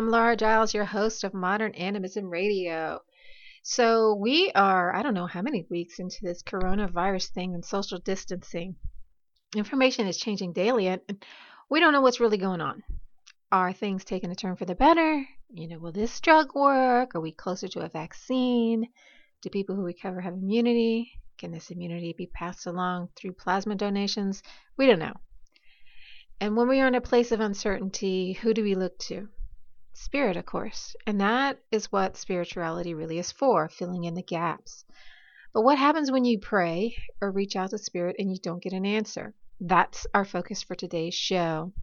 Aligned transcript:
I'm 0.00 0.08
Laura 0.08 0.34
Giles, 0.34 0.72
your 0.72 0.86
host 0.86 1.24
of 1.24 1.34
Modern 1.34 1.74
Animism 1.74 2.30
Radio. 2.30 3.00
So, 3.62 4.14
we 4.14 4.50
are, 4.54 4.96
I 4.96 5.02
don't 5.02 5.12
know 5.12 5.26
how 5.26 5.42
many 5.42 5.66
weeks 5.68 5.98
into 5.98 6.20
this 6.22 6.42
coronavirus 6.42 7.28
thing 7.32 7.52
and 7.54 7.62
social 7.62 7.98
distancing. 7.98 8.76
Information 9.54 10.06
is 10.06 10.16
changing 10.16 10.54
daily, 10.54 10.86
and 10.86 11.02
we 11.68 11.80
don't 11.80 11.92
know 11.92 12.00
what's 12.00 12.18
really 12.18 12.38
going 12.38 12.62
on. 12.62 12.82
Are 13.52 13.74
things 13.74 14.02
taking 14.02 14.30
a 14.30 14.34
turn 14.34 14.56
for 14.56 14.64
the 14.64 14.74
better? 14.74 15.22
You 15.50 15.68
know, 15.68 15.78
will 15.78 15.92
this 15.92 16.18
drug 16.20 16.54
work? 16.54 17.14
Are 17.14 17.20
we 17.20 17.32
closer 17.32 17.68
to 17.68 17.80
a 17.80 17.90
vaccine? 17.90 18.88
Do 19.42 19.50
people 19.50 19.76
who 19.76 19.82
recover 19.84 20.22
have 20.22 20.32
immunity? 20.32 21.12
Can 21.36 21.50
this 21.50 21.70
immunity 21.70 22.14
be 22.16 22.26
passed 22.26 22.64
along 22.64 23.10
through 23.16 23.32
plasma 23.32 23.74
donations? 23.74 24.42
We 24.78 24.86
don't 24.86 24.98
know. 24.98 25.16
And 26.40 26.56
when 26.56 26.68
we 26.68 26.80
are 26.80 26.88
in 26.88 26.94
a 26.94 27.02
place 27.02 27.32
of 27.32 27.40
uncertainty, 27.40 28.32
who 28.32 28.54
do 28.54 28.62
we 28.62 28.74
look 28.74 28.98
to? 29.00 29.28
Spirit, 30.02 30.38
of 30.38 30.46
course. 30.46 30.96
And 31.06 31.20
that 31.20 31.58
is 31.70 31.92
what 31.92 32.16
spirituality 32.16 32.94
really 32.94 33.18
is 33.18 33.30
for, 33.30 33.68
filling 33.68 34.04
in 34.04 34.14
the 34.14 34.22
gaps. 34.22 34.86
But 35.52 35.60
what 35.60 35.76
happens 35.76 36.10
when 36.10 36.24
you 36.24 36.38
pray 36.38 36.96
or 37.20 37.30
reach 37.30 37.54
out 37.54 37.70
to 37.70 37.78
Spirit 37.78 38.16
and 38.18 38.30
you 38.30 38.38
don't 38.42 38.62
get 38.62 38.72
an 38.72 38.86
answer? 38.86 39.34
That's 39.60 40.06
our 40.14 40.24
focus 40.24 40.62
for 40.62 40.74
today's 40.74 41.14
show. 41.14 41.74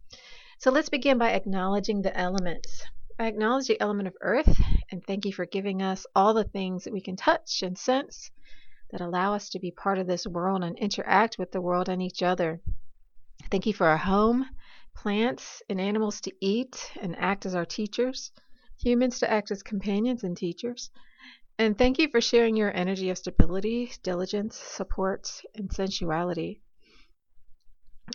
So 0.58 0.72
let's 0.72 0.88
begin 0.88 1.16
by 1.18 1.30
acknowledging 1.30 2.02
the 2.02 2.16
elements. 2.18 2.82
I 3.20 3.28
acknowledge 3.28 3.68
the 3.68 3.80
element 3.80 4.08
of 4.08 4.16
earth 4.20 4.60
and 4.90 5.00
thank 5.06 5.24
you 5.24 5.32
for 5.32 5.46
giving 5.46 5.80
us 5.80 6.04
all 6.16 6.34
the 6.34 6.42
things 6.42 6.84
that 6.84 6.92
we 6.92 7.00
can 7.00 7.14
touch 7.14 7.62
and 7.62 7.78
sense 7.78 8.32
that 8.90 9.00
allow 9.00 9.34
us 9.34 9.48
to 9.50 9.60
be 9.60 9.70
part 9.70 9.98
of 9.98 10.08
this 10.08 10.26
world 10.26 10.64
and 10.64 10.76
interact 10.76 11.38
with 11.38 11.52
the 11.52 11.60
world 11.60 11.88
and 11.88 12.02
each 12.02 12.24
other. 12.24 12.60
Thank 13.48 13.66
you 13.66 13.72
for 13.72 13.86
our 13.86 13.96
home, 13.96 14.44
plants 15.02 15.62
and 15.68 15.80
animals 15.80 16.20
to 16.20 16.32
eat 16.40 16.90
and 17.00 17.14
act 17.18 17.46
as 17.46 17.54
our 17.54 17.64
teachers, 17.64 18.32
humans 18.80 19.20
to 19.20 19.30
act 19.30 19.50
as 19.52 19.62
companions 19.62 20.24
and 20.24 20.36
teachers. 20.36 20.90
And 21.56 21.78
thank 21.78 21.98
you 21.98 22.08
for 22.08 22.20
sharing 22.20 22.56
your 22.56 22.76
energy 22.76 23.08
of 23.10 23.18
stability, 23.18 23.92
diligence, 24.02 24.56
support, 24.56 25.30
and 25.54 25.70
sensuality. 25.72 26.60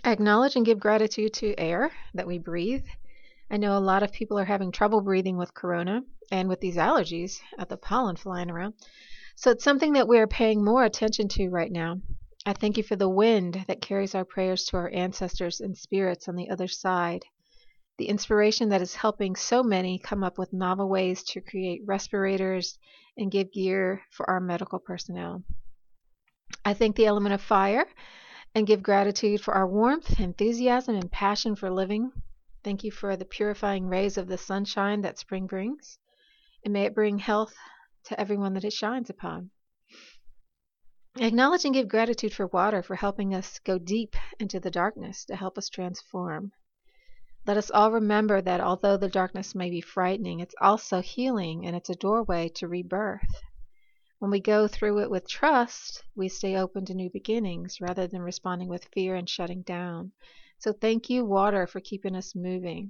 Acknowledge 0.03 0.57
and 0.57 0.65
give 0.65 0.79
gratitude 0.79 1.33
to 1.35 1.57
air 1.57 1.89
that 2.15 2.27
we 2.27 2.37
breathe. 2.37 2.85
I 3.49 3.57
know 3.57 3.77
a 3.77 3.79
lot 3.79 4.03
of 4.03 4.11
people 4.11 4.37
are 4.37 4.45
having 4.45 4.71
trouble 4.71 4.99
breathing 4.99 5.37
with 5.37 5.53
corona 5.53 6.01
and 6.31 6.49
with 6.49 6.59
these 6.59 6.75
allergies 6.75 7.39
at 7.57 7.69
the 7.69 7.77
pollen 7.77 8.17
flying 8.17 8.51
around. 8.51 8.73
So 9.35 9.51
it's 9.51 9.63
something 9.63 9.93
that 9.93 10.07
we're 10.07 10.27
paying 10.27 10.63
more 10.63 10.83
attention 10.83 11.29
to 11.29 11.49
right 11.49 11.71
now. 11.71 12.01
I 12.45 12.52
thank 12.52 12.75
you 12.75 12.83
for 12.83 12.97
the 12.97 13.08
wind 13.08 13.63
that 13.67 13.81
carries 13.81 14.13
our 14.13 14.25
prayers 14.25 14.66
to 14.66 14.77
our 14.77 14.89
ancestors 14.89 15.61
and 15.61 15.77
spirits 15.77 16.27
on 16.27 16.36
the 16.36 16.50
other 16.50 16.67
side, 16.67 17.23
the 17.97 18.09
inspiration 18.09 18.67
that 18.67 18.81
is 18.81 18.95
helping 18.95 19.38
so 19.38 19.63
many 19.63 19.97
come 19.97 20.25
up 20.25 20.38
with 20.38 20.52
novel 20.52 20.89
ways 20.89 21.23
to 21.23 21.39
create 21.39 21.81
respirators 21.85 22.77
and 23.17 23.31
give 23.31 23.53
gear 23.53 24.02
for 24.11 24.30
our 24.30 24.41
medical 24.41 24.77
personnel. 24.77 25.41
I 26.66 26.73
thank 26.73 26.97
the 26.97 27.05
element 27.05 27.33
of 27.33 27.41
fire 27.41 27.88
and 28.53 28.67
give 28.67 28.83
gratitude 28.83 29.39
for 29.39 29.53
our 29.53 29.67
warmth, 29.67 30.19
enthusiasm, 30.19 30.95
and 30.95 31.09
passion 31.09 31.55
for 31.55 31.72
living. 31.72 32.11
Thank 32.61 32.83
you 32.83 32.91
for 32.91 33.16
the 33.16 33.23
purifying 33.23 33.88
rays 33.88 34.17
of 34.17 34.28
the 34.28 34.38
sunshine 34.38 35.00
that 35.02 35.17
spring 35.17 35.47
brings, 35.47 35.97
and 36.66 36.73
may 36.73 36.83
it 36.83 36.95
bring 36.95 37.19
health 37.19 37.55
to 38.05 38.19
everyone 38.19 38.53
that 38.55 38.66
it 38.66 38.73
shines 38.73 39.09
upon. 39.09 39.50
Acknowledge 41.19 41.64
and 41.64 41.75
give 41.75 41.88
gratitude 41.88 42.33
for 42.33 42.47
water 42.47 42.81
for 42.81 42.96
helping 42.96 43.35
us 43.35 43.59
go 43.59 43.78
deep 43.78 44.16
into 44.40 44.59
the 44.59 44.72
darkness 44.72 45.25
to 45.25 45.35
help 45.35 45.59
us 45.59 45.69
transform. 45.69 46.51
Let 47.46 47.56
us 47.56 47.69
all 47.69 47.91
remember 47.91 48.41
that 48.41 48.59
although 48.59 48.97
the 48.97 49.09
darkness 49.09 49.53
may 49.53 49.69
be 49.69 49.79
frightening, 49.79 50.40
it's 50.40 50.56
also 50.59 51.02
healing 51.02 51.68
and 51.68 51.75
it's 51.75 51.91
a 51.91 51.96
doorway 51.96 52.50
to 52.56 52.68
rebirth. 52.68 53.44
When 54.18 54.31
we 54.31 54.40
go 54.40 54.68
through 54.68 55.02
it 55.02 55.12
with 55.12 55.29
trust, 55.29 56.03
we 56.16 56.29
stay 56.29 56.57
open 56.57 56.84
to 56.85 56.96
new 56.96 57.12
beginnings 57.12 57.79
rather 57.79 58.07
than 58.07 58.23
responding 58.23 58.68
with 58.68 58.90
fear 58.91 59.13
and 59.13 59.29
shutting 59.29 59.62
down. 59.62 60.13
So 60.57 60.73
thank 60.73 61.12
you, 61.12 61.25
water, 61.25 61.68
for 61.68 61.79
keeping 61.79 62.16
us 62.16 62.34
moving. 62.34 62.90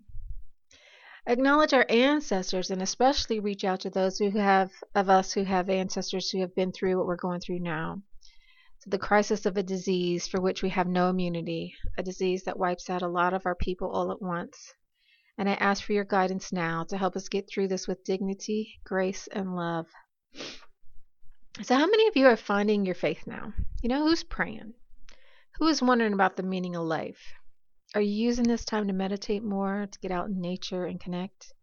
Acknowledge 1.28 1.74
our 1.74 1.86
ancestors 1.90 2.72
and 2.72 2.82
especially 2.82 3.42
reach 3.42 3.66
out 3.66 3.82
to 3.82 3.90
those 3.90 4.18
who 4.18 4.30
have 4.30 4.72
of 4.96 5.10
us 5.10 5.34
who 5.34 5.44
have 5.44 5.70
ancestors 5.70 6.30
who 6.30 6.40
have 6.40 6.56
been 6.56 6.72
through 6.72 6.98
what 6.98 7.06
we're 7.06 7.18
going 7.18 7.42
through 7.42 7.60
now 7.60 8.02
the 8.86 8.98
crisis 8.98 9.46
of 9.46 9.58
a 9.58 9.64
disease 9.64 10.28
for 10.28 10.42
which 10.42 10.62
we 10.62 10.70
have 10.70 10.88
no 10.88 11.10
immunity, 11.10 11.74
a 11.98 12.04
disease 12.04 12.44
that 12.44 12.60
wipes 12.60 12.90
out 12.90 13.02
a 13.02 13.08
lot 13.08 13.34
of 13.34 13.46
our 13.46 13.56
people 13.56 13.90
all 13.90 14.12
at 14.12 14.22
once. 14.22 14.74
And 15.38 15.50
I 15.50 15.54
ask 15.54 15.84
for 15.84 15.94
your 15.94 16.04
guidance 16.04 16.52
now 16.52 16.84
to 16.86 16.98
help 16.98 17.16
us 17.16 17.30
get 17.30 17.50
through 17.50 17.70
this 17.70 17.88
with 17.88 18.04
dignity, 18.04 18.80
grace, 18.84 19.28
and 19.28 19.56
love. 19.56 19.88
So, 21.62 21.76
how 21.76 21.86
many 21.86 22.08
of 22.08 22.18
you 22.18 22.28
are 22.28 22.36
finding 22.36 22.86
your 22.86 22.96
faith 22.96 23.26
now? 23.26 23.54
You 23.82 23.90
know, 23.90 24.04
who's 24.04 24.24
praying? 24.24 24.74
Who 25.60 25.68
is 25.68 25.82
wondering 25.82 26.14
about 26.14 26.36
the 26.36 26.44
meaning 26.44 26.76
of 26.76 26.86
life? 26.86 27.34
Are 27.96 28.02
you 28.02 28.12
using 28.12 28.48
this 28.48 28.66
time 28.66 28.88
to 28.88 28.94
meditate 28.94 29.44
more, 29.44 29.88
to 29.92 30.00
get 30.00 30.12
out 30.12 30.28
in 30.28 30.42
nature 30.42 30.86
and 30.86 31.00
connect? 31.00 31.54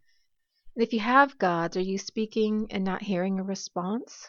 And 0.77 0.85
if 0.85 0.93
you 0.93 1.01
have 1.01 1.39
gods, 1.39 1.77
are 1.77 1.81
you 1.81 1.99
speaking 1.99 2.69
and 2.71 2.85
not 2.85 3.03
hearing 3.03 3.41
a 3.41 3.43
response? 3.43 4.29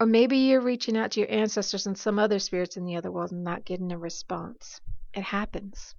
Or 0.00 0.06
maybe 0.06 0.38
you're 0.38 0.62
reaching 0.62 0.96
out 0.96 1.10
to 1.12 1.20
your 1.20 1.30
ancestors 1.30 1.86
and 1.86 1.96
some 1.96 2.18
other 2.18 2.38
spirits 2.38 2.78
in 2.78 2.86
the 2.86 2.96
other 2.96 3.12
world 3.12 3.32
and 3.32 3.44
not 3.44 3.66
getting 3.66 3.92
a 3.92 3.98
response. 3.98 4.80
It 5.12 5.22
happens. 5.22 5.94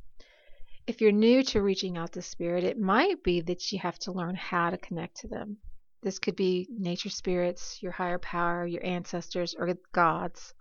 If 0.87 1.01
you're 1.01 1.11
new 1.11 1.43
to 1.43 1.61
reaching 1.61 1.99
out 1.99 2.13
to 2.13 2.23
spirit, 2.23 2.63
it 2.63 2.79
might 2.79 3.23
be 3.23 3.41
that 3.41 3.71
you 3.71 3.77
have 3.77 3.99
to 3.99 4.11
learn 4.11 4.33
how 4.33 4.71
to 4.71 4.77
connect 4.79 5.17
to 5.17 5.27
them. 5.27 5.57
This 6.01 6.17
could 6.17 6.35
be 6.35 6.67
nature 6.71 7.11
spirits, 7.11 7.77
your 7.83 7.91
higher 7.91 8.17
power, 8.17 8.65
your 8.65 8.83
ancestors, 8.83 9.53
or 9.53 9.71
gods. 9.91 10.55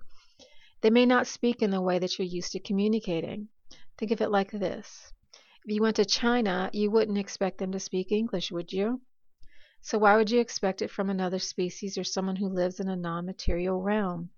They 0.82 0.90
may 0.90 1.06
not 1.06 1.26
speak 1.26 1.62
in 1.62 1.70
the 1.70 1.80
way 1.80 1.98
that 1.98 2.18
you're 2.18 2.28
used 2.28 2.52
to 2.52 2.60
communicating. 2.60 3.48
Think 3.96 4.10
of 4.10 4.20
it 4.20 4.30
like 4.30 4.50
this. 4.50 5.12
If 5.64 5.74
you 5.74 5.80
went 5.80 5.96
to 5.96 6.04
China, 6.04 6.68
you 6.74 6.90
wouldn't 6.90 7.16
expect 7.16 7.56
them 7.56 7.72
to 7.72 7.80
speak 7.80 8.12
English, 8.12 8.52
would 8.52 8.70
you? 8.70 9.00
So 9.82 9.98
why 9.98 10.16
would 10.16 10.30
you 10.30 10.40
expect 10.40 10.82
it 10.82 10.90
from 10.90 11.08
another 11.08 11.38
species 11.38 11.96
or 11.96 12.04
someone 12.04 12.36
who 12.36 12.48
lives 12.48 12.80
in 12.80 12.88
a 12.88 12.96
non-material 12.96 13.80
realm? 13.80 14.30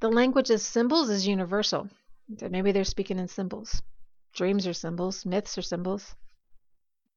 The 0.00 0.10
language 0.10 0.50
of 0.50 0.60
symbols 0.60 1.08
is 1.08 1.26
universal. 1.26 1.88
Maybe 2.28 2.72
they're 2.72 2.84
speaking 2.84 3.18
in 3.18 3.28
symbols. 3.28 3.80
Dreams 4.34 4.66
are 4.66 4.74
symbols, 4.74 5.24
myths 5.24 5.56
are 5.56 5.62
symbols. 5.62 6.14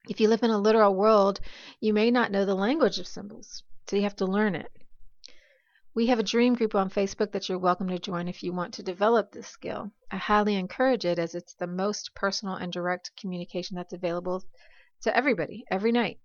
If 0.07 0.21
you 0.21 0.29
live 0.29 0.43
in 0.43 0.51
a 0.51 0.57
literal 0.57 0.95
world, 0.95 1.39
you 1.81 1.93
may 1.93 2.11
not 2.11 2.31
know 2.31 2.45
the 2.45 2.55
language 2.55 2.99
of 2.99 3.07
symbols, 3.07 3.63
so 3.87 3.95
you 3.95 4.03
have 4.03 4.15
to 4.17 4.25
learn 4.25 4.55
it. 4.55 4.71
We 5.95 6.05
have 6.07 6.19
a 6.19 6.23
dream 6.23 6.53
group 6.53 6.75
on 6.75 6.89
Facebook 6.89 7.31
that 7.31 7.49
you're 7.49 7.57
welcome 7.57 7.89
to 7.89 7.99
join 7.99 8.27
if 8.27 8.43
you 8.43 8.53
want 8.53 8.75
to 8.75 8.83
develop 8.83 9.31
this 9.31 9.47
skill. 9.47 9.91
I 10.11 10.17
highly 10.17 10.55
encourage 10.55 11.03
it 11.03 11.19
as 11.19 11.35
it's 11.35 11.55
the 11.55 11.67
most 11.67 12.13
personal 12.15 12.55
and 12.55 12.71
direct 12.71 13.11
communication 13.19 13.75
that's 13.75 13.93
available 13.93 14.43
to 15.01 15.17
everybody 15.17 15.65
every 15.69 15.91
night. 15.91 16.19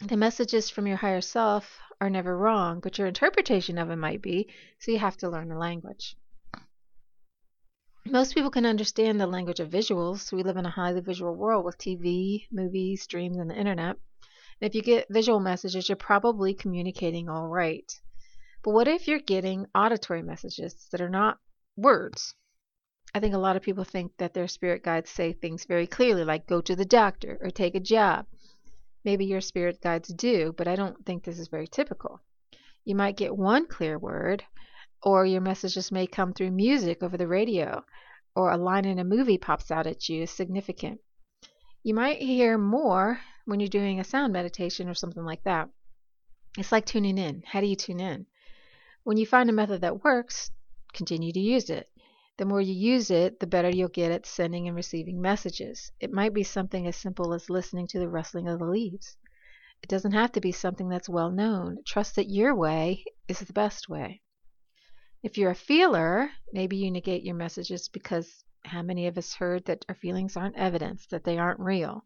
The 0.00 0.16
messages 0.16 0.70
from 0.70 0.86
your 0.86 0.96
higher 0.96 1.20
self 1.20 1.78
are 2.00 2.10
never 2.10 2.36
wrong, 2.36 2.80
but 2.80 2.98
your 2.98 3.06
interpretation 3.06 3.78
of 3.78 3.88
them 3.88 4.00
might 4.00 4.20
be, 4.20 4.48
so 4.78 4.90
you 4.90 4.98
have 4.98 5.16
to 5.18 5.30
learn 5.30 5.48
the 5.48 5.56
language. 5.56 6.16
Most 8.04 8.34
people 8.34 8.50
can 8.50 8.66
understand 8.66 9.18
the 9.18 9.26
language 9.26 9.60
of 9.60 9.70
visuals. 9.70 10.30
We 10.30 10.42
live 10.42 10.58
in 10.58 10.66
a 10.66 10.70
highly 10.70 11.00
visual 11.00 11.34
world 11.34 11.64
with 11.64 11.78
TV, 11.78 12.46
movies, 12.50 13.02
streams, 13.02 13.38
and 13.38 13.48
the 13.48 13.58
internet. 13.58 13.96
And 14.60 14.68
if 14.68 14.74
you 14.74 14.82
get 14.82 15.08
visual 15.08 15.40
messages, 15.40 15.88
you're 15.88 15.96
probably 15.96 16.54
communicating 16.54 17.28
all 17.28 17.48
right. 17.48 17.90
But 18.62 18.72
what 18.72 18.88
if 18.88 19.08
you're 19.08 19.20
getting 19.20 19.66
auditory 19.74 20.22
messages 20.22 20.86
that 20.90 21.00
are 21.00 21.08
not 21.08 21.38
words? 21.76 22.34
I 23.14 23.20
think 23.20 23.32
a 23.32 23.38
lot 23.38 23.56
of 23.56 23.62
people 23.62 23.84
think 23.84 24.16
that 24.18 24.34
their 24.34 24.48
spirit 24.48 24.82
guides 24.82 25.08
say 25.08 25.32
things 25.32 25.64
very 25.64 25.86
clearly, 25.86 26.24
like 26.24 26.46
go 26.46 26.60
to 26.60 26.76
the 26.76 26.84
doctor 26.84 27.38
or 27.40 27.50
take 27.50 27.74
a 27.74 27.80
job. 27.80 28.26
Maybe 29.04 29.26
your 29.26 29.40
spirit 29.40 29.80
guides 29.82 30.08
do, 30.08 30.54
but 30.56 30.66
I 30.66 30.76
don't 30.76 31.04
think 31.04 31.24
this 31.24 31.38
is 31.38 31.48
very 31.48 31.66
typical. 31.66 32.20
You 32.84 32.94
might 32.94 33.16
get 33.16 33.36
one 33.36 33.66
clear 33.66 33.98
word, 33.98 34.44
or 35.02 35.26
your 35.26 35.40
messages 35.40 35.92
may 35.92 36.06
come 36.06 36.32
through 36.32 36.50
music 36.50 37.02
over 37.02 37.16
the 37.16 37.28
radio, 37.28 37.84
or 38.34 38.50
a 38.50 38.56
line 38.56 38.86
in 38.86 38.98
a 38.98 39.04
movie 39.04 39.38
pops 39.38 39.70
out 39.70 39.86
at 39.86 40.08
you 40.08 40.26
significant. 40.26 41.00
You 41.82 41.94
might 41.94 42.22
hear 42.22 42.56
more 42.56 43.20
when 43.44 43.60
you're 43.60 43.68
doing 43.68 44.00
a 44.00 44.04
sound 44.04 44.32
meditation 44.32 44.88
or 44.88 44.94
something 44.94 45.24
like 45.24 45.44
that. 45.44 45.68
It's 46.56 46.72
like 46.72 46.86
tuning 46.86 47.18
in. 47.18 47.42
How 47.46 47.60
do 47.60 47.66
you 47.66 47.76
tune 47.76 48.00
in? 48.00 48.26
When 49.02 49.18
you 49.18 49.26
find 49.26 49.50
a 49.50 49.52
method 49.52 49.82
that 49.82 50.02
works, 50.02 50.50
continue 50.94 51.32
to 51.32 51.40
use 51.40 51.68
it. 51.68 51.88
The 52.36 52.44
more 52.44 52.60
you 52.60 52.74
use 52.74 53.10
it, 53.10 53.38
the 53.38 53.46
better 53.46 53.70
you'll 53.70 53.88
get 53.88 54.10
at 54.10 54.26
sending 54.26 54.66
and 54.66 54.76
receiving 54.76 55.20
messages. 55.20 55.92
It 56.00 56.12
might 56.12 56.34
be 56.34 56.42
something 56.42 56.86
as 56.86 56.96
simple 56.96 57.32
as 57.32 57.48
listening 57.48 57.86
to 57.88 58.00
the 58.00 58.08
rustling 58.08 58.48
of 58.48 58.58
the 58.58 58.64
leaves. 58.64 59.16
It 59.84 59.88
doesn't 59.88 60.12
have 60.12 60.32
to 60.32 60.40
be 60.40 60.50
something 60.50 60.88
that's 60.88 61.08
well 61.08 61.30
known. 61.30 61.78
Trust 61.84 62.16
that 62.16 62.30
your 62.30 62.54
way 62.54 63.04
is 63.28 63.38
the 63.38 63.52
best 63.52 63.88
way. 63.88 64.20
If 65.22 65.38
you're 65.38 65.52
a 65.52 65.54
feeler, 65.54 66.30
maybe 66.52 66.76
you 66.76 66.90
negate 66.90 67.22
your 67.22 67.36
messages 67.36 67.88
because 67.88 68.44
how 68.64 68.82
many 68.82 69.06
of 69.06 69.16
us 69.16 69.34
heard 69.34 69.64
that 69.66 69.84
our 69.88 69.94
feelings 69.94 70.36
aren't 70.36 70.56
evidence, 70.56 71.06
that 71.06 71.22
they 71.22 71.38
aren't 71.38 71.60
real? 71.60 72.04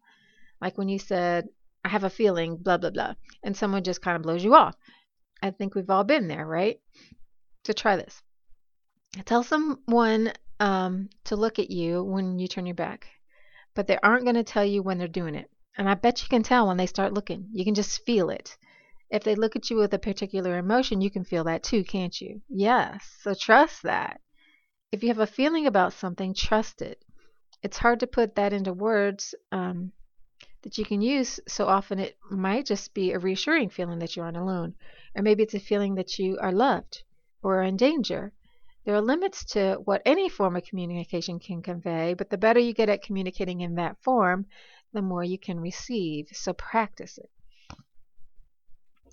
Like 0.61 0.77
when 0.77 0.89
you 0.89 0.99
said, 0.99 1.49
I 1.85 1.89
have 1.89 2.05
a 2.05 2.11
feeling, 2.11 2.57
blah, 2.57 2.77
blah, 2.77 2.91
blah, 2.91 3.15
and 3.43 3.57
someone 3.57 3.83
just 3.83 4.03
kind 4.03 4.17
of 4.17 4.23
blows 4.23 4.45
you 4.45 4.55
off. 4.55 4.77
I 5.41 5.53
think 5.53 5.75
we've 5.75 5.89
all 5.89 6.05
been 6.05 6.29
there, 6.29 6.47
right? 6.47 6.81
So 7.65 7.73
try 7.73 7.97
this. 7.97 8.23
Tell 9.25 9.43
someone 9.43 10.33
um, 10.61 11.09
to 11.25 11.37
look 11.37 11.59
at 11.59 11.71
you 11.71 12.03
when 12.03 12.39
you 12.39 12.47
turn 12.47 12.67
your 12.67 12.75
back, 12.75 13.07
but 13.75 13.87
they 13.87 13.99
aren't 14.03 14.25
going 14.25 14.37
to 14.37 14.45
tell 14.45 14.65
you 14.65 14.83
when 14.83 14.99
they're 14.99 15.09
doing 15.09 15.35
it. 15.35 15.51
And 15.77 15.89
I 15.89 15.95
bet 15.95 16.23
you 16.23 16.29
can 16.29 16.43
tell 16.43 16.67
when 16.67 16.77
they 16.77 16.87
start 16.87 17.15
looking. 17.15 17.49
You 17.53 17.65
can 17.65 17.75
just 17.75 18.05
feel 18.05 18.31
it. 18.31 18.57
If 19.11 19.25
they 19.25 19.35
look 19.35 19.57
at 19.57 19.71
you 19.71 19.77
with 19.77 19.95
a 19.95 19.99
particular 19.99 20.59
emotion, 20.59 21.01
you 21.01 21.11
can 21.11 21.25
feel 21.25 21.45
that 21.45 21.63
too, 21.63 21.85
can't 21.85 22.21
you? 22.21 22.43
Yes. 22.49 23.09
So 23.23 23.33
trust 23.33 23.85
that. 23.85 24.21
If 24.93 25.03
you 25.03 25.09
have 25.09 25.21
a 25.21 25.27
feeling 25.27 25.67
about 25.67 25.93
something, 25.95 26.35
trust 26.35 26.83
it. 26.83 27.03
It's 27.63 27.79
hard 27.79 28.01
to 28.01 28.07
put 28.07 28.35
that 28.35 28.53
into 28.53 28.73
words 28.73 29.35
um, 29.53 29.93
that 30.63 30.77
you 30.77 30.85
can 30.85 31.01
use. 31.01 31.41
So 31.49 31.67
often 31.67 31.99
it 31.99 32.19
might 32.31 32.67
just 32.67 32.93
be 32.93 33.13
a 33.13 33.19
reassuring 33.19 33.71
feeling 33.71 34.01
that 34.01 34.17
you 34.17 34.23
aren't 34.23 34.37
alone. 34.37 34.75
Or 35.15 35.23
maybe 35.23 35.43
it's 35.43 35.55
a 35.55 35.61
feeling 35.61 35.95
that 35.95 36.19
you 36.19 36.39
are 36.41 36.53
loved 36.53 37.03
or 37.43 37.61
are 37.61 37.63
in 37.63 37.77
danger. 37.77 38.33
There 38.89 38.97
are 38.97 39.03
limits 39.03 39.45
to 39.53 39.75
what 39.85 40.01
any 40.07 40.31
form 40.31 40.57
of 40.57 40.65
communication 40.65 41.41
can 41.41 41.61
convey, 41.61 42.15
but 42.15 42.31
the 42.31 42.39
better 42.39 42.59
you 42.59 42.73
get 42.73 42.89
at 42.89 43.03
communicating 43.03 43.61
in 43.61 43.75
that 43.75 44.03
form, 44.03 44.47
the 44.95 45.03
more 45.03 45.23
you 45.23 45.39
can 45.39 45.61
receive. 45.61 46.29
So 46.33 46.55
practice 46.55 47.19
it. 47.19 47.29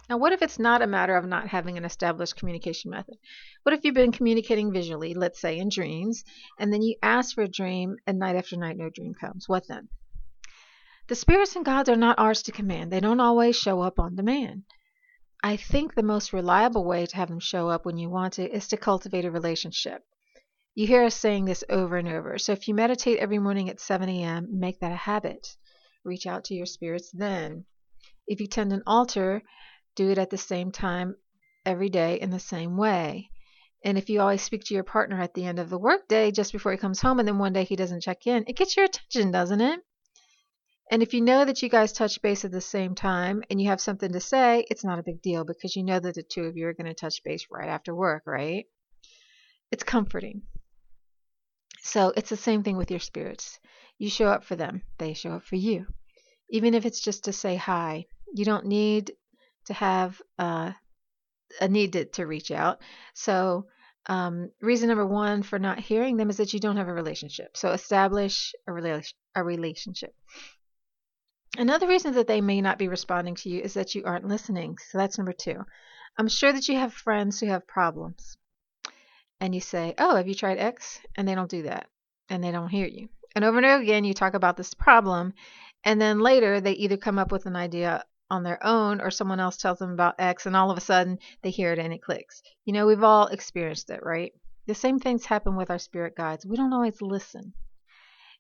Now, 0.09 0.15
what 0.17 0.31
if 0.31 0.41
it's 0.41 0.59
not 0.59 0.81
a 0.81 0.87
matter 0.87 1.17
of 1.17 1.25
not 1.25 1.49
having 1.49 1.77
an 1.77 1.83
established 1.83 2.37
communication 2.37 2.89
method? 2.89 3.17
What 3.63 3.75
if 3.75 3.83
you've 3.83 3.95
been 3.95 4.13
communicating 4.13 4.71
visually, 4.71 5.13
let's 5.13 5.41
say 5.41 5.57
in 5.57 5.67
dreams, 5.67 6.23
and 6.57 6.71
then 6.71 6.81
you 6.81 6.95
ask 7.03 7.35
for 7.35 7.43
a 7.43 7.49
dream 7.49 7.97
and 8.07 8.17
night 8.17 8.37
after 8.37 8.55
night 8.55 8.77
no 8.77 8.89
dream 8.89 9.13
comes? 9.13 9.49
What 9.49 9.67
then? 9.67 9.89
The 11.09 11.15
spirits 11.15 11.57
and 11.57 11.65
gods 11.65 11.89
are 11.89 11.97
not 11.97 12.17
ours 12.17 12.43
to 12.43 12.53
command. 12.53 12.93
They 12.93 13.01
don't 13.01 13.19
always 13.19 13.57
show 13.57 13.81
up 13.81 13.99
on 13.99 14.15
demand. 14.15 14.63
I 15.45 15.57
think 15.57 15.93
the 15.93 16.01
most 16.01 16.33
reliable 16.33 16.83
way 16.85 17.05
to 17.05 17.15
have 17.17 17.29
them 17.29 17.39
show 17.39 17.69
up 17.69 17.85
when 17.85 17.99
you 17.99 18.09
want 18.09 18.33
to 18.33 18.51
is 18.51 18.67
to 18.69 18.77
cultivate 18.77 19.25
a 19.25 19.29
relationship. 19.29 20.03
You 20.73 20.87
hear 20.87 21.03
us 21.03 21.13
saying 21.13 21.45
this 21.45 21.63
over 21.69 21.97
and 21.97 22.07
over. 22.07 22.39
So 22.39 22.51
if 22.51 22.67
you 22.67 22.73
meditate 22.73 23.19
every 23.19 23.37
morning 23.37 23.69
at 23.69 23.79
7 23.79 24.09
a.m., 24.09 24.47
make 24.49 24.79
that 24.79 24.91
a 24.91 24.95
habit. 24.95 25.55
Reach 26.03 26.25
out 26.25 26.45
to 26.45 26.55
your 26.55 26.65
spirits 26.65 27.11
then. 27.11 27.65
If 28.25 28.41
you 28.41 28.47
tend 28.47 28.73
an 28.73 28.81
altar, 28.87 29.43
do 29.93 30.09
it 30.09 30.17
at 30.17 30.31
the 30.31 30.37
same 30.39 30.71
time 30.71 31.15
every 31.63 31.89
day 31.89 32.19
in 32.19 32.31
the 32.31 32.39
same 32.39 32.75
way. 32.75 33.29
And 33.83 33.99
if 33.99 34.09
you 34.09 34.21
always 34.21 34.41
speak 34.41 34.63
to 34.63 34.73
your 34.73 34.83
partner 34.83 35.21
at 35.21 35.35
the 35.35 35.45
end 35.45 35.59
of 35.59 35.69
the 35.69 35.77
workday 35.77 36.31
just 36.31 36.53
before 36.53 36.71
he 36.71 36.79
comes 36.79 37.01
home 37.01 37.19
and 37.19 37.27
then 37.27 37.37
one 37.37 37.53
day 37.53 37.65
he 37.65 37.75
doesn't 37.75 38.01
check 38.01 38.25
in, 38.25 38.45
it 38.47 38.57
gets 38.57 38.75
your 38.75 38.85
attention, 38.85 39.29
doesn't 39.29 39.61
it? 39.61 39.79
And 40.91 41.01
if 41.01 41.13
you 41.13 41.21
know 41.21 41.43
that 41.45 41.61
you 41.61 41.69
guys 41.69 41.91
touch 41.91 42.21
base 42.21 42.45
at 42.45 42.51
the 42.51 42.61
same 42.61 42.93
time 42.93 43.43
and 43.49 43.59
you 43.59 43.69
have 43.69 43.81
something 43.81 44.11
to 44.11 44.19
say, 44.19 44.65
it's 44.69 44.83
not 44.83 44.99
a 44.99 45.03
big 45.03 45.21
deal 45.21 45.43
because 45.43 45.75
you 45.75 45.83
know 45.83 45.99
that 45.99 46.15
the 46.15 46.23
two 46.23 46.43
of 46.43 46.57
you 46.57 46.67
are 46.67 46.73
going 46.73 46.85
to 46.85 46.93
touch 46.93 47.23
base 47.23 47.47
right 47.49 47.69
after 47.69 47.95
work, 47.95 48.23
right? 48.27 48.65
It's 49.71 49.83
comforting. 49.83 50.43
So 51.81 52.13
it's 52.15 52.29
the 52.29 52.37
same 52.37 52.63
thing 52.63 52.77
with 52.77 52.91
your 52.91 52.99
spirits. 52.99 53.59
You 53.97 54.09
show 54.09 54.27
up 54.27 54.43
for 54.43 54.55
them, 54.55 54.83
they 54.97 55.13
show 55.13 55.31
up 55.31 55.43
for 55.43 55.55
you. 55.55 55.85
Even 56.49 56.73
if 56.73 56.85
it's 56.85 56.99
just 56.99 57.25
to 57.25 57.33
say 57.33 57.55
hi, 57.55 58.05
you 58.33 58.45
don't 58.45 58.65
need 58.65 59.13
to 59.65 59.73
have 59.73 60.21
uh, 60.37 60.71
a 61.61 61.67
need 61.67 61.93
to, 61.93 62.05
to 62.05 62.27
reach 62.27 62.51
out. 62.51 62.79
So, 63.13 63.65
um, 64.07 64.51
reason 64.61 64.89
number 64.89 65.05
one 65.05 65.41
for 65.41 65.57
not 65.57 65.79
hearing 65.79 66.17
them 66.17 66.29
is 66.29 66.37
that 66.37 66.53
you 66.53 66.59
don't 66.59 66.77
have 66.77 66.87
a 66.87 66.93
relationship. 66.93 67.57
So, 67.57 67.71
establish 67.71 68.53
a, 68.67 68.71
rela- 68.71 69.13
a 69.33 69.43
relationship. 69.43 70.13
Another 71.57 71.87
reason 71.87 72.13
that 72.15 72.27
they 72.27 72.41
may 72.41 72.61
not 72.61 72.77
be 72.77 72.87
responding 72.87 73.35
to 73.35 73.49
you 73.49 73.61
is 73.61 73.73
that 73.75 73.95
you 73.95 74.03
aren't 74.05 74.27
listening. 74.27 74.77
So, 74.89 74.97
that's 74.97 75.17
number 75.17 75.33
two. 75.33 75.63
I'm 76.17 76.27
sure 76.27 76.51
that 76.51 76.67
you 76.67 76.77
have 76.77 76.93
friends 76.93 77.39
who 77.39 77.47
have 77.47 77.67
problems. 77.67 78.37
And 79.39 79.53
you 79.53 79.61
say, 79.61 79.93
Oh, 79.97 80.15
have 80.15 80.27
you 80.27 80.35
tried 80.35 80.57
X? 80.57 80.99
And 81.15 81.27
they 81.27 81.35
don't 81.35 81.49
do 81.49 81.63
that. 81.63 81.87
And 82.29 82.43
they 82.43 82.51
don't 82.51 82.69
hear 82.69 82.87
you. 82.87 83.09
And 83.35 83.43
over 83.43 83.57
and 83.57 83.65
over 83.65 83.83
again, 83.83 84.05
you 84.05 84.13
talk 84.13 84.33
about 84.33 84.57
this 84.57 84.73
problem. 84.73 85.33
And 85.83 85.99
then 85.99 86.19
later, 86.19 86.61
they 86.61 86.71
either 86.71 86.97
come 86.97 87.19
up 87.19 87.31
with 87.31 87.45
an 87.45 87.55
idea 87.55 88.03
on 88.29 88.43
their 88.43 88.65
own 88.65 89.01
or 89.01 89.11
someone 89.11 89.39
else 89.39 89.57
tells 89.57 89.79
them 89.79 89.91
about 89.91 90.15
X 90.19 90.45
and 90.45 90.55
all 90.55 90.71
of 90.71 90.77
a 90.77 90.81
sudden 90.81 91.19
they 91.43 91.51
hear 91.51 91.73
it 91.73 91.79
and 91.79 91.93
it 91.93 92.01
clicks. 92.01 92.41
You 92.65 92.73
know, 92.73 92.87
we've 92.87 93.03
all 93.03 93.27
experienced 93.27 93.89
it, 93.89 93.99
right? 94.03 94.33
The 94.65 94.73
same 94.73 94.99
things 94.99 95.25
happen 95.25 95.55
with 95.55 95.69
our 95.69 95.77
spirit 95.77 96.15
guides. 96.15 96.45
We 96.45 96.55
don't 96.55 96.73
always 96.73 97.01
listen. 97.01 97.53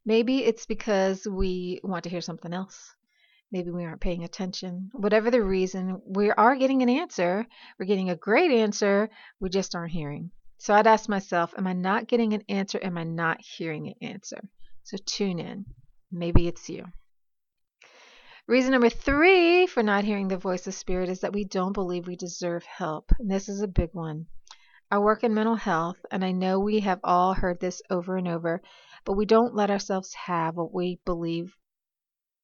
Maybe 0.05 0.43
it's 0.43 0.65
because 0.65 1.27
we 1.27 1.79
want 1.83 2.03
to 2.05 2.09
hear 2.09 2.21
something 2.21 2.53
else. 2.53 2.95
Maybe 3.51 3.71
we 3.71 3.85
aren't 3.85 4.01
paying 4.01 4.23
attention. 4.23 4.89
Whatever 4.93 5.31
the 5.31 5.41
reason, 5.41 6.01
we 6.05 6.31
are 6.31 6.55
getting 6.55 6.81
an 6.81 6.89
answer. 6.89 7.45
We're 7.79 7.85
getting 7.85 8.09
a 8.09 8.15
great 8.15 8.51
answer. 8.51 9.09
We 9.39 9.49
just 9.49 9.75
aren't 9.75 9.91
hearing. 9.91 10.31
So 10.57 10.73
I'd 10.73 10.87
ask 10.87 11.07
myself, 11.07 11.53
am 11.57 11.67
I 11.67 11.73
not 11.73 12.07
getting 12.07 12.33
an 12.33 12.43
answer? 12.49 12.79
Am 12.81 12.97
I 12.97 13.03
not 13.03 13.39
hearing 13.41 13.87
an 13.87 14.09
answer? 14.09 14.41
So 14.83 14.97
tune 15.05 15.39
in. 15.39 15.65
Maybe 16.11 16.47
it's 16.47 16.69
you. 16.69 16.85
Reason 18.47 18.71
number 18.71 18.89
three 18.89 19.65
for 19.65 19.81
not 19.81 20.03
hearing 20.03 20.27
the 20.27 20.37
voice 20.37 20.67
of 20.67 20.73
spirit 20.73 21.09
is 21.09 21.21
that 21.21 21.33
we 21.33 21.45
don't 21.45 21.73
believe 21.73 22.07
we 22.07 22.15
deserve 22.15 22.63
help. 22.63 23.11
And 23.19 23.29
this 23.29 23.49
is 23.49 23.61
a 23.61 23.67
big 23.67 23.89
one. 23.93 24.27
I 24.91 24.99
work 24.99 25.23
in 25.23 25.33
mental 25.33 25.55
health, 25.55 25.97
and 26.11 26.23
I 26.23 26.31
know 26.31 26.59
we 26.59 26.81
have 26.81 26.99
all 27.03 27.33
heard 27.33 27.59
this 27.59 27.81
over 27.89 28.17
and 28.17 28.27
over, 28.27 28.61
but 29.03 29.13
we 29.13 29.25
don't 29.25 29.55
let 29.55 29.71
ourselves 29.71 30.13
have 30.13 30.55
what 30.55 30.73
we 30.73 30.99
believe 31.05 31.55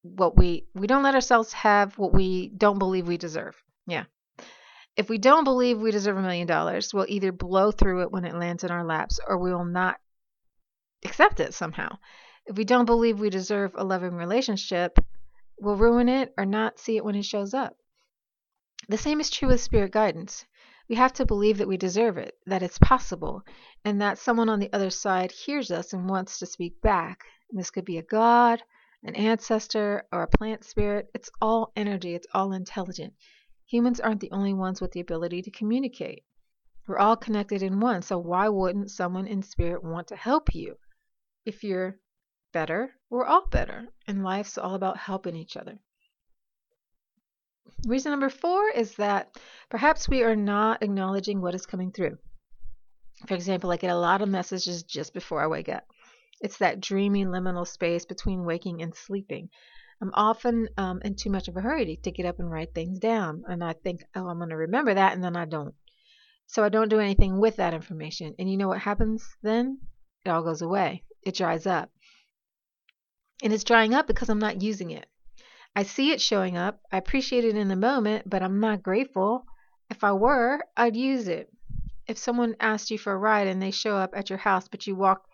what 0.04 0.38
we 0.38 0.66
we 0.74 0.88
don't 0.88 1.04
let 1.04 1.16
ourselves 1.16 1.54
have 1.54 1.98
what 1.98 2.14
we 2.14 2.50
don't 2.50 2.80
believe 2.80 3.08
we 3.08 3.18
deserve. 3.18 3.56
Yeah. 3.88 4.06
If 4.98 5.10
we 5.10 5.18
don't 5.18 5.44
believe 5.44 5.80
we 5.80 5.92
deserve 5.92 6.18
a 6.18 6.22
million 6.22 6.48
dollars, 6.48 6.94
we'll 6.94 7.06
either 7.08 7.32
blow 7.32 7.72
through 7.72 8.02
it 8.02 8.12
when 8.12 8.26
it 8.26 8.36
lands 8.36 8.64
in 8.64 8.72
our 8.72 8.84
laps 8.84 9.20
or 9.26 9.38
we 9.38 9.54
will 9.54 9.66
not 9.66 10.00
accept 11.04 11.40
it 11.40 11.54
somehow. 11.54 11.98
If 12.46 12.58
we 12.58 12.66
don't 12.66 12.86
believe 12.86 13.20
we 13.20 13.30
deserve 13.30 13.74
a 13.76 13.84
loving 13.84 14.16
relationship, 14.16 15.00
we'll 15.60 15.76
ruin 15.76 16.10
it 16.10 16.34
or 16.38 16.46
not 16.46 16.80
see 16.80 16.98
it 16.98 17.06
when 17.06 17.16
it 17.16 17.26
shows 17.26 17.54
up. 17.54 17.78
The 18.90 18.98
same 18.98 19.22
is 19.22 19.30
true 19.30 19.48
with 19.48 19.62
spirit 19.62 19.92
guidance. 19.92 20.44
We 20.90 20.96
have 20.96 21.14
to 21.14 21.26
believe 21.26 21.60
that 21.60 21.68
we 21.68 21.78
deserve 21.78 22.18
it, 22.18 22.36
that 22.48 22.64
it's 22.64 22.80
possible, 22.80 23.44
and 23.86 24.02
that 24.02 24.18
someone 24.18 24.50
on 24.50 24.60
the 24.60 24.74
other 24.74 24.90
side 24.90 25.32
hears 25.32 25.72
us 25.72 25.94
and 25.94 26.10
wants 26.10 26.40
to 26.40 26.46
speak 26.46 26.82
back. 26.82 27.24
And 27.50 27.60
this 27.60 27.72
could 27.72 27.86
be 27.86 27.98
a 27.98 28.04
god, 28.04 28.62
an 29.04 29.16
ancestor, 29.16 30.06
or 30.12 30.24
a 30.24 30.28
plant 30.28 30.64
spirit. 30.64 31.10
It's 31.14 31.30
all 31.42 31.72
energy, 31.76 32.16
it's 32.16 32.28
all 32.34 32.54
intelligent. 32.54 33.14
Humans 33.68 34.00
aren't 34.00 34.22
the 34.22 34.32
only 34.32 34.54
ones 34.54 34.82
with 34.82 34.92
the 34.92 35.00
ability 35.00 35.42
to 35.44 35.52
communicate. 35.52 36.24
We're 36.88 36.98
all 36.98 37.16
connected 37.16 37.62
in 37.64 37.80
one, 37.80 38.02
so 38.02 38.18
why 38.18 38.50
wouldn't 38.50 38.92
someone 38.92 39.28
in 39.28 39.44
spirit 39.44 39.84
want 39.84 40.08
to 40.08 40.16
help 40.16 40.54
you? 40.54 40.78
If 41.46 41.64
you're 41.64 42.00
better, 42.52 42.94
we're 43.10 43.26
all 43.26 43.48
better, 43.48 43.88
and 44.08 44.24
life's 44.24 44.58
all 44.58 44.76
about 44.76 44.98
helping 44.98 45.36
each 45.36 45.56
other. 45.56 45.80
Reason 47.86 48.12
number 48.12 48.30
four 48.30 48.70
is 48.70 48.96
that 48.96 49.38
perhaps 49.70 50.10
we 50.10 50.24
are 50.24 50.36
not 50.36 50.84
acknowledging 50.84 51.42
what 51.42 51.56
is 51.56 51.66
coming 51.66 51.92
through. 51.92 52.18
For 53.28 53.34
example, 53.36 53.72
I 53.72 53.78
get 53.78 53.92
a 53.92 53.96
lot 53.96 54.22
of 54.22 54.30
messages 54.30 54.84
just 54.84 55.14
before 55.14 55.42
I 55.42 55.48
wake 55.48 55.70
up. 55.70 55.86
It's 56.42 56.58
that 56.58 56.82
dreamy 56.82 57.26
liminal 57.26 57.68
space 57.68 58.06
between 58.06 58.46
waking 58.46 58.82
and 58.82 58.94
sleeping. 58.94 59.50
I'm 60.02 60.12
often 60.14 60.68
um, 60.78 61.02
in 61.04 61.16
too 61.16 61.30
much 61.30 61.48
of 61.48 61.56
a 61.56 61.62
hurry 61.62 62.00
to 62.04 62.12
get 62.12 62.26
up 62.26 62.40
and 62.40 62.52
write 62.52 62.74
things 62.74 63.00
down, 63.00 63.44
and 63.48 63.64
I 63.64 63.74
think, 63.74 64.02
oh, 64.16 64.28
I'm 64.28 64.40
going 64.40 64.50
to 64.50 64.58
remember 64.58 64.94
that, 64.94 65.14
and 65.14 65.24
then 65.24 65.36
I 65.36 65.46
don't. 65.46 65.76
So 66.48 66.64
I 66.64 66.70
don't 66.70 66.90
do 66.90 67.00
anything 67.00 67.40
with 67.40 67.58
that 67.58 67.74
information. 67.74 68.36
And 68.38 68.50
you 68.50 68.58
know 68.58 68.68
what 68.68 68.80
happens 68.80 69.24
then? 69.42 69.80
It 70.26 70.30
all 70.30 70.44
goes 70.44 70.62
away. 70.62 71.04
It 71.24 71.36
dries 71.36 71.66
up 71.66 71.92
and 73.42 73.52
it's 73.52 73.64
drying 73.64 73.94
up 73.94 74.08
because 74.08 74.30
I'm 74.30 74.40
not 74.40 74.62
using 74.62 74.92
it. 74.92 75.08
I 75.76 75.84
see 75.84 76.12
it 76.12 76.22
showing 76.22 76.58
up. 76.58 76.80
I 76.92 76.98
appreciate 76.98 77.46
it 77.46 77.56
in 77.56 77.70
the 77.70 77.76
moment, 77.76 78.30
but 78.30 78.44
I'm 78.44 78.60
not 78.60 78.84
grateful. 78.84 79.46
If 79.90 80.04
I 80.04 80.14
were, 80.14 80.60
I'd 80.78 80.96
use 80.96 81.28
it. 81.28 81.50
If 82.08 82.18
someone 82.18 82.56
asked 82.60 82.92
you 82.92 82.98
for 82.98 83.14
a 83.14 83.18
ride 83.18 83.48
and 83.48 83.62
they 83.62 83.72
show 83.72 83.96
up 83.96 84.12
at 84.14 84.30
your 84.30 84.40
house, 84.40 84.68
but 84.68 84.86
you 84.86 84.96
walk 84.96 85.28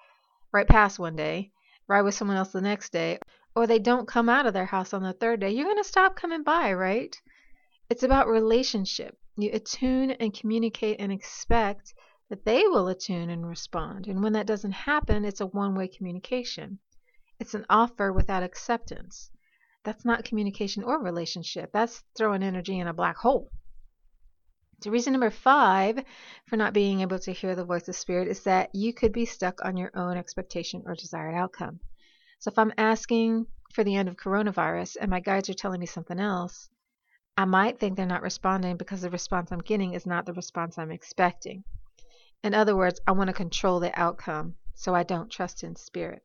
right 0.52 0.68
past 0.68 1.00
one 1.00 1.16
day, 1.16 1.52
ride 1.88 2.02
with 2.02 2.16
someone 2.16 2.38
else 2.38 2.52
the 2.52 2.62
next 2.62 2.92
day, 2.92 3.20
or 3.56 3.68
they 3.68 3.80
don't 3.80 4.08
come 4.08 4.30
out 4.30 4.46
of 4.46 4.54
their 4.54 4.66
house 4.66 4.94
on 4.94 5.02
the 5.02 5.14
third 5.14 5.40
day, 5.40 5.50
you're 5.50 5.66
going 5.66 5.78
to 5.78 5.84
stop 5.84 6.16
coming 6.16 6.44
by, 6.44 6.74
right? 6.74 7.20
It's 7.90 8.04
about 8.04 8.28
relationship. 8.28 9.18
You 9.36 9.52
attune 9.54 10.12
and 10.12 10.34
communicate 10.34 11.00
and 11.00 11.12
expect 11.12 11.94
that 12.30 12.44
they 12.44 12.68
will 12.68 12.88
attune 12.88 13.30
and 13.30 13.48
respond. 13.48 14.08
And 14.08 14.22
when 14.22 14.34
that 14.34 14.48
doesn't 14.48 14.74
happen, 14.74 15.26
it's 15.26 15.42
a 15.42 15.48
one 15.48 15.76
way 15.76 15.88
communication. 15.88 16.80
It's 17.40 17.54
an 17.54 17.66
offer 17.70 18.12
without 18.12 18.44
acceptance. 18.44 19.32
That's 19.84 20.04
not 20.04 20.26
communication 20.26 20.84
or 20.84 21.02
relationship. 21.02 21.72
That's 21.72 22.04
throwing 22.18 22.44
energy 22.44 22.80
in 22.80 22.88
a 22.88 22.94
black 22.94 23.18
hole. 23.18 23.52
So, 24.80 24.92
reason 24.92 25.14
number 25.14 25.32
five 25.32 26.04
for 26.46 26.56
not 26.56 26.74
being 26.74 27.02
able 27.02 27.18
to 27.20 27.32
hear 27.32 27.56
the 27.56 27.66
voice 27.66 27.88
of 27.88 27.96
spirit 27.96 28.28
is 28.28 28.44
that 28.44 28.76
you 28.76 28.94
could 28.94 29.12
be 29.12 29.26
stuck 29.26 29.66
on 29.66 29.76
your 29.76 29.90
own 29.96 30.18
expectation 30.18 30.84
or 30.86 30.94
desired 30.94 31.34
outcome. 31.34 31.80
So, 32.38 32.52
if 32.52 32.60
I'm 32.60 32.74
asking 32.78 33.48
for 33.74 33.84
the 33.84 33.96
end 33.96 34.08
of 34.08 34.18
coronavirus 34.18 34.98
and 35.02 35.10
my 35.10 35.20
guides 35.20 35.50
are 35.50 35.56
telling 35.56 35.80
me 35.80 35.88
something 35.88 36.20
else, 36.20 36.70
I 37.36 37.46
might 37.46 37.80
think 37.80 37.98
they're 37.98 38.06
not 38.06 38.22
responding 38.22 38.78
because 38.78 39.02
the 39.02 39.10
response 39.10 39.52
I'm 39.52 39.62
getting 39.62 39.94
is 39.94 40.06
not 40.06 40.28
the 40.28 40.34
response 40.34 40.78
I'm 40.78 40.92
expecting. 40.92 41.64
In 42.44 42.54
other 42.54 42.76
words, 42.76 43.00
I 43.08 43.14
want 43.14 43.30
to 43.30 43.34
control 43.34 43.80
the 43.80 44.00
outcome, 44.00 44.58
so 44.76 44.94
I 44.94 45.02
don't 45.02 45.32
trust 45.32 45.64
in 45.64 45.76
spirit. 45.76 46.22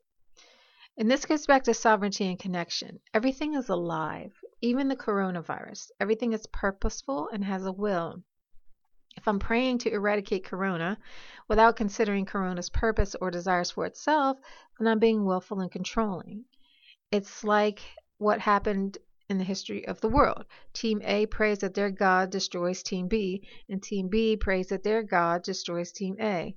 And 0.98 1.10
this 1.10 1.24
goes 1.24 1.46
back 1.46 1.64
to 1.64 1.72
sovereignty 1.72 2.28
and 2.28 2.38
connection. 2.38 3.00
Everything 3.14 3.54
is 3.54 3.70
alive, 3.70 4.34
even 4.60 4.88
the 4.88 4.96
coronavirus. 4.96 5.90
Everything 5.98 6.34
is 6.34 6.46
purposeful 6.48 7.30
and 7.32 7.42
has 7.46 7.64
a 7.64 7.72
will. 7.72 8.22
If 9.16 9.28
I'm 9.28 9.38
praying 9.38 9.78
to 9.78 9.92
eradicate 9.92 10.44
corona 10.44 10.98
without 11.46 11.76
considering 11.76 12.24
corona's 12.24 12.70
purpose 12.70 13.14
or 13.20 13.30
desires 13.30 13.70
for 13.70 13.84
itself, 13.84 14.38
then 14.78 14.88
I'm 14.88 14.98
being 14.98 15.24
willful 15.24 15.60
and 15.60 15.70
controlling. 15.70 16.46
It's 17.10 17.44
like 17.44 17.82
what 18.16 18.40
happened 18.40 18.96
in 19.28 19.38
the 19.38 19.44
history 19.44 19.86
of 19.86 20.00
the 20.00 20.08
world. 20.08 20.46
Team 20.72 21.02
A 21.04 21.26
prays 21.26 21.58
that 21.58 21.74
their 21.74 21.90
God 21.90 22.30
destroys 22.30 22.82
Team 22.82 23.08
B, 23.08 23.46
and 23.68 23.82
Team 23.82 24.08
B 24.08 24.36
prays 24.36 24.68
that 24.68 24.82
their 24.82 25.02
God 25.02 25.42
destroys 25.42 25.92
Team 25.92 26.16
A. 26.20 26.56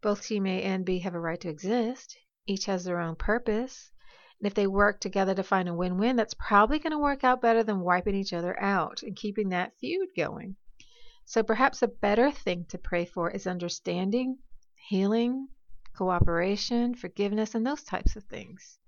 Both 0.00 0.22
Team 0.22 0.46
A 0.46 0.62
and 0.62 0.84
B 0.84 1.00
have 1.00 1.14
a 1.14 1.20
right 1.20 1.40
to 1.40 1.48
exist. 1.48 2.16
Each 2.46 2.66
has 2.66 2.84
their 2.84 3.00
own 3.00 3.16
purpose. 3.16 3.90
And 4.40 4.46
if 4.46 4.54
they 4.54 4.66
work 4.66 5.00
together 5.00 5.34
to 5.34 5.42
find 5.42 5.68
a 5.68 5.74
win 5.74 5.98
win, 5.98 6.16
that's 6.16 6.34
probably 6.34 6.78
going 6.78 6.92
to 6.92 6.98
work 6.98 7.24
out 7.24 7.40
better 7.40 7.64
than 7.64 7.80
wiping 7.80 8.14
each 8.14 8.32
other 8.32 8.58
out 8.60 9.02
and 9.02 9.16
keeping 9.16 9.48
that 9.48 9.76
feud 9.78 10.10
going. 10.16 10.56
So 11.26 11.42
perhaps 11.42 11.82
a 11.82 11.88
better 11.88 12.30
thing 12.30 12.66
to 12.68 12.78
pray 12.78 13.04
for 13.04 13.30
is 13.30 13.48
understanding, 13.48 14.38
healing, 14.76 15.48
cooperation, 15.96 16.94
forgiveness, 16.94 17.56
and 17.56 17.66
those 17.66 17.82
types 17.82 18.14
of 18.14 18.22
things. 18.24 18.78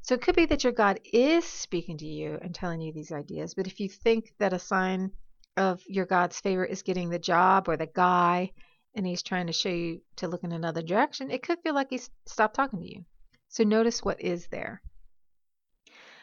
So 0.00 0.14
it 0.14 0.22
could 0.22 0.36
be 0.36 0.46
that 0.46 0.64
your 0.64 0.72
God 0.72 1.00
is 1.12 1.44
speaking 1.44 1.98
to 1.98 2.06
you 2.06 2.38
and 2.40 2.54
telling 2.54 2.80
you 2.80 2.92
these 2.92 3.12
ideas, 3.12 3.54
but 3.54 3.66
if 3.66 3.78
you 3.78 3.90
think 3.90 4.32
that 4.38 4.54
a 4.54 4.58
sign 4.58 5.12
of 5.56 5.82
your 5.86 6.06
God's 6.06 6.40
favor 6.40 6.64
is 6.64 6.82
getting 6.82 7.10
the 7.10 7.18
job 7.18 7.68
or 7.68 7.76
the 7.76 7.86
guy 7.86 8.50
and 8.94 9.06
he's 9.06 9.22
trying 9.22 9.46
to 9.46 9.52
show 9.52 9.68
you 9.68 10.00
to 10.16 10.28
look 10.28 10.44
in 10.44 10.52
another 10.52 10.82
direction, 10.82 11.30
it 11.30 11.42
could 11.42 11.60
feel 11.60 11.74
like 11.74 11.90
he's 11.90 12.10
stopped 12.26 12.56
talking 12.56 12.80
to 12.80 12.88
you. 12.88 13.04
So 13.48 13.64
notice 13.64 14.02
what 14.02 14.20
is 14.20 14.46
there. 14.46 14.80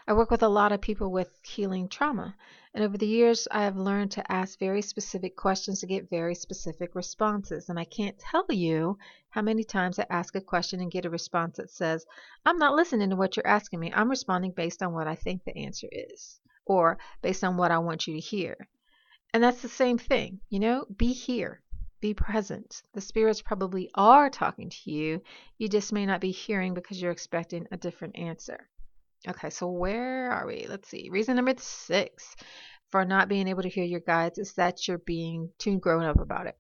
I 0.08 0.14
work 0.14 0.32
with 0.32 0.42
a 0.42 0.50
lot 0.50 0.72
of 0.72 0.82
people 0.82 1.12
with 1.12 1.30
healing 1.44 1.88
trauma, 1.88 2.36
and 2.74 2.84
over 2.84 2.98
the 2.98 3.06
years 3.06 3.48
I 3.52 3.64
have 3.64 3.78
learned 3.78 4.12
to 4.12 4.32
ask 4.32 4.58
very 4.58 4.82
specific 4.82 5.36
questions 5.36 5.80
to 5.80 5.86
get 5.86 6.10
very 6.10 6.34
specific 6.34 6.96
responses. 6.96 7.70
And 7.70 7.80
I 7.80 7.84
can't 7.84 8.18
tell 8.18 8.46
you 8.50 8.98
how 9.30 9.42
many 9.42 9.64
times 9.64 10.00
I 10.00 10.06
ask 10.10 10.36
a 10.36 10.42
question 10.42 10.82
and 10.82 10.90
get 10.90 11.06
a 11.06 11.10
response 11.10 11.58
that 11.58 11.70
says, 11.70 12.06
I'm 12.46 12.58
not 12.58 12.74
listening 12.74 13.12
to 13.12 13.16
what 13.16 13.36
you're 13.36 13.46
asking 13.46 13.80
me. 13.80 13.94
I'm 13.94 14.10
responding 14.10 14.52
based 14.52 14.82
on 14.82 14.94
what 14.94 15.08
I 15.08 15.16
think 15.16 15.44
the 15.44 15.56
answer 15.56 15.88
is, 15.92 16.40
or 16.66 16.98
based 17.22 17.44
on 17.44 17.58
what 17.58 17.72
I 17.72 17.78
want 17.78 18.08
you 18.08 18.16
to 18.16 18.20
hear. 18.20 18.58
And 19.34 19.44
that's 19.44 19.62
the 19.62 19.70
same 19.70 19.98
thing, 20.00 20.40
you 20.50 20.60
know, 20.60 20.86
be 20.98 21.14
here. 21.14 21.62
Be 22.00 22.16
present. 22.16 22.82
The 22.94 23.02
spirits 23.02 23.44
probably 23.44 23.92
are 23.94 24.32
talking 24.32 24.72
to 24.72 24.92
you. 24.92 25.22
You 25.60 25.70
just 25.70 25.94
may 25.94 26.08
not 26.08 26.20
be 26.20 26.32
hearing 26.32 26.74
because 26.74 27.00
you're 27.00 27.12
expecting 27.12 27.68
a 27.72 27.78
different 27.78 28.18
answer. 28.18 28.68
Okay, 29.28 29.50
so 29.52 29.68
where 29.68 30.32
are 30.32 30.48
we? 30.48 30.66
Let's 30.68 30.90
see. 30.90 31.10
Reason 31.12 31.36
number 31.36 31.54
six 31.58 32.36
for 32.90 33.06
not 33.06 33.30
being 33.30 33.48
able 33.48 33.62
to 33.62 33.70
hear 33.70 33.84
your 33.84 34.00
guides 34.00 34.40
is 34.40 34.54
that 34.54 34.88
you're 34.88 34.98
being 34.98 35.50
too 35.60 35.78
grown 35.78 36.04
up 36.04 36.20
about 36.20 36.48
it. 36.48 36.58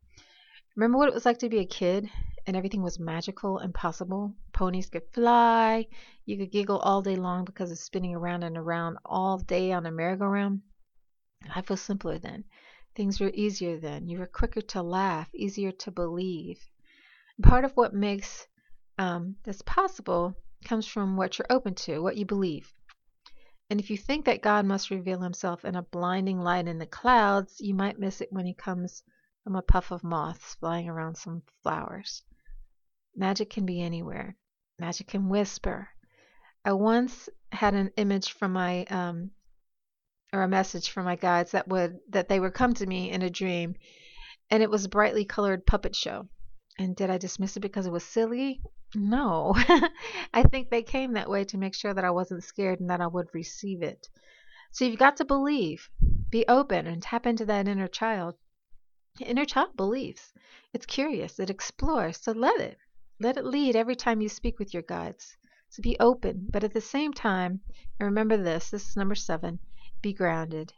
Remember 0.75 0.97
what 0.97 1.07
it 1.09 1.13
was 1.13 1.25
like 1.25 1.39
to 1.39 1.49
be 1.49 1.59
a 1.59 1.65
kid 1.65 2.09
and 2.45 2.55
everything 2.55 2.83
was 2.83 2.99
magical 2.99 3.57
and 3.57 3.73
possible? 3.73 4.35
Ponies 4.53 4.89
could 4.89 5.03
fly, 5.11 5.87
you 6.25 6.37
could 6.37 6.51
giggle 6.51 6.77
all 6.79 7.01
day 7.01 7.15
long 7.15 7.45
because 7.45 7.71
of 7.71 7.79
spinning 7.79 8.15
around 8.15 8.43
and 8.43 8.57
around 8.57 8.97
all 9.05 9.37
day 9.39 9.71
on 9.71 9.85
a 9.85 9.91
merry-go-round. 9.91 10.61
Life 11.55 11.69
was 11.69 11.81
simpler 11.81 12.19
then. 12.19 12.43
Things 12.95 13.19
were 13.19 13.31
easier 13.33 13.79
then. 13.79 14.07
You 14.07 14.19
were 14.19 14.27
quicker 14.27 14.61
to 14.61 14.81
laugh, 14.83 15.27
easier 15.33 15.71
to 15.71 15.91
believe. 15.91 16.59
Part 17.41 17.65
of 17.65 17.71
what 17.73 17.93
makes 17.93 18.47
um, 18.99 19.35
this 19.43 19.61
possible 19.63 20.35
comes 20.63 20.87
from 20.87 21.17
what 21.17 21.37
you're 21.37 21.47
open 21.49 21.75
to, 21.75 21.99
what 21.99 22.17
you 22.17 22.25
believe. 22.25 22.73
And 23.69 23.79
if 23.79 23.89
you 23.89 23.97
think 23.97 24.25
that 24.25 24.41
God 24.41 24.65
must 24.65 24.89
reveal 24.89 25.21
himself 25.21 25.63
in 25.63 25.75
a 25.75 25.81
blinding 25.81 26.39
light 26.39 26.67
in 26.67 26.77
the 26.77 26.85
clouds, 26.85 27.59
you 27.59 27.73
might 27.73 27.99
miss 27.99 28.21
it 28.21 28.31
when 28.31 28.45
he 28.45 28.53
comes 28.53 29.03
from 29.43 29.55
a 29.55 29.61
puff 29.61 29.91
of 29.91 30.03
moths 30.03 30.55
flying 30.55 30.89
around 30.89 31.15
some 31.15 31.43
flowers. 31.63 32.23
Magic 33.15 33.49
can 33.49 33.65
be 33.65 33.81
anywhere. 33.81 34.35
Magic 34.77 35.07
can 35.07 35.29
whisper. 35.29 35.89
I 36.63 36.73
once 36.73 37.29
had 37.51 37.73
an 37.73 37.91
image 37.97 38.33
from 38.33 38.53
my 38.53 38.85
um, 38.85 39.31
or 40.33 40.43
a 40.43 40.47
message 40.47 40.89
from 40.89 41.05
my 41.05 41.15
guides 41.15 41.51
that 41.51 41.67
would 41.67 41.99
that 42.09 42.29
they 42.29 42.39
would 42.39 42.53
come 42.53 42.73
to 42.75 42.85
me 42.85 43.11
in 43.11 43.21
a 43.21 43.29
dream 43.29 43.75
and 44.49 44.61
it 44.61 44.69
was 44.69 44.85
a 44.85 44.89
brightly 44.89 45.25
colored 45.25 45.65
puppet 45.65 45.95
show. 45.95 46.27
And 46.81 46.95
did 46.95 47.11
I 47.11 47.19
dismiss 47.19 47.55
it 47.55 47.59
because 47.59 47.85
it 47.85 47.91
was 47.91 48.03
silly? 48.03 48.59
No. 48.95 49.53
I 50.33 50.41
think 50.41 50.71
they 50.71 50.81
came 50.81 51.13
that 51.13 51.29
way 51.29 51.43
to 51.43 51.59
make 51.59 51.75
sure 51.75 51.93
that 51.93 52.03
I 52.03 52.09
wasn't 52.09 52.43
scared 52.43 52.79
and 52.79 52.89
that 52.89 52.99
I 52.99 53.05
would 53.05 53.35
receive 53.35 53.83
it. 53.83 54.09
So 54.71 54.85
you've 54.85 54.97
got 54.97 55.17
to 55.17 55.23
believe. 55.25 55.91
Be 56.31 56.43
open 56.47 56.87
and 56.87 56.99
tap 56.99 57.27
into 57.27 57.45
that 57.45 57.67
inner 57.67 57.87
child. 57.87 58.33
Inner 59.19 59.45
child 59.45 59.77
believes. 59.77 60.33
It's 60.73 60.87
curious. 60.87 61.39
It 61.39 61.51
explores. 61.51 62.17
So 62.17 62.31
let 62.31 62.59
it. 62.59 62.79
Let 63.19 63.37
it 63.37 63.45
lead 63.45 63.75
every 63.75 63.95
time 63.95 64.19
you 64.19 64.27
speak 64.27 64.57
with 64.57 64.73
your 64.73 64.81
guides. 64.81 65.37
So 65.69 65.83
be 65.83 65.99
open, 65.99 66.47
but 66.49 66.63
at 66.63 66.73
the 66.73 66.81
same 66.81 67.13
time, 67.13 67.61
and 67.99 68.07
remember 68.07 68.37
this, 68.37 68.71
this 68.71 68.89
is 68.89 68.97
number 68.97 69.13
seven, 69.13 69.59
be 70.01 70.13
grounded. 70.13 70.73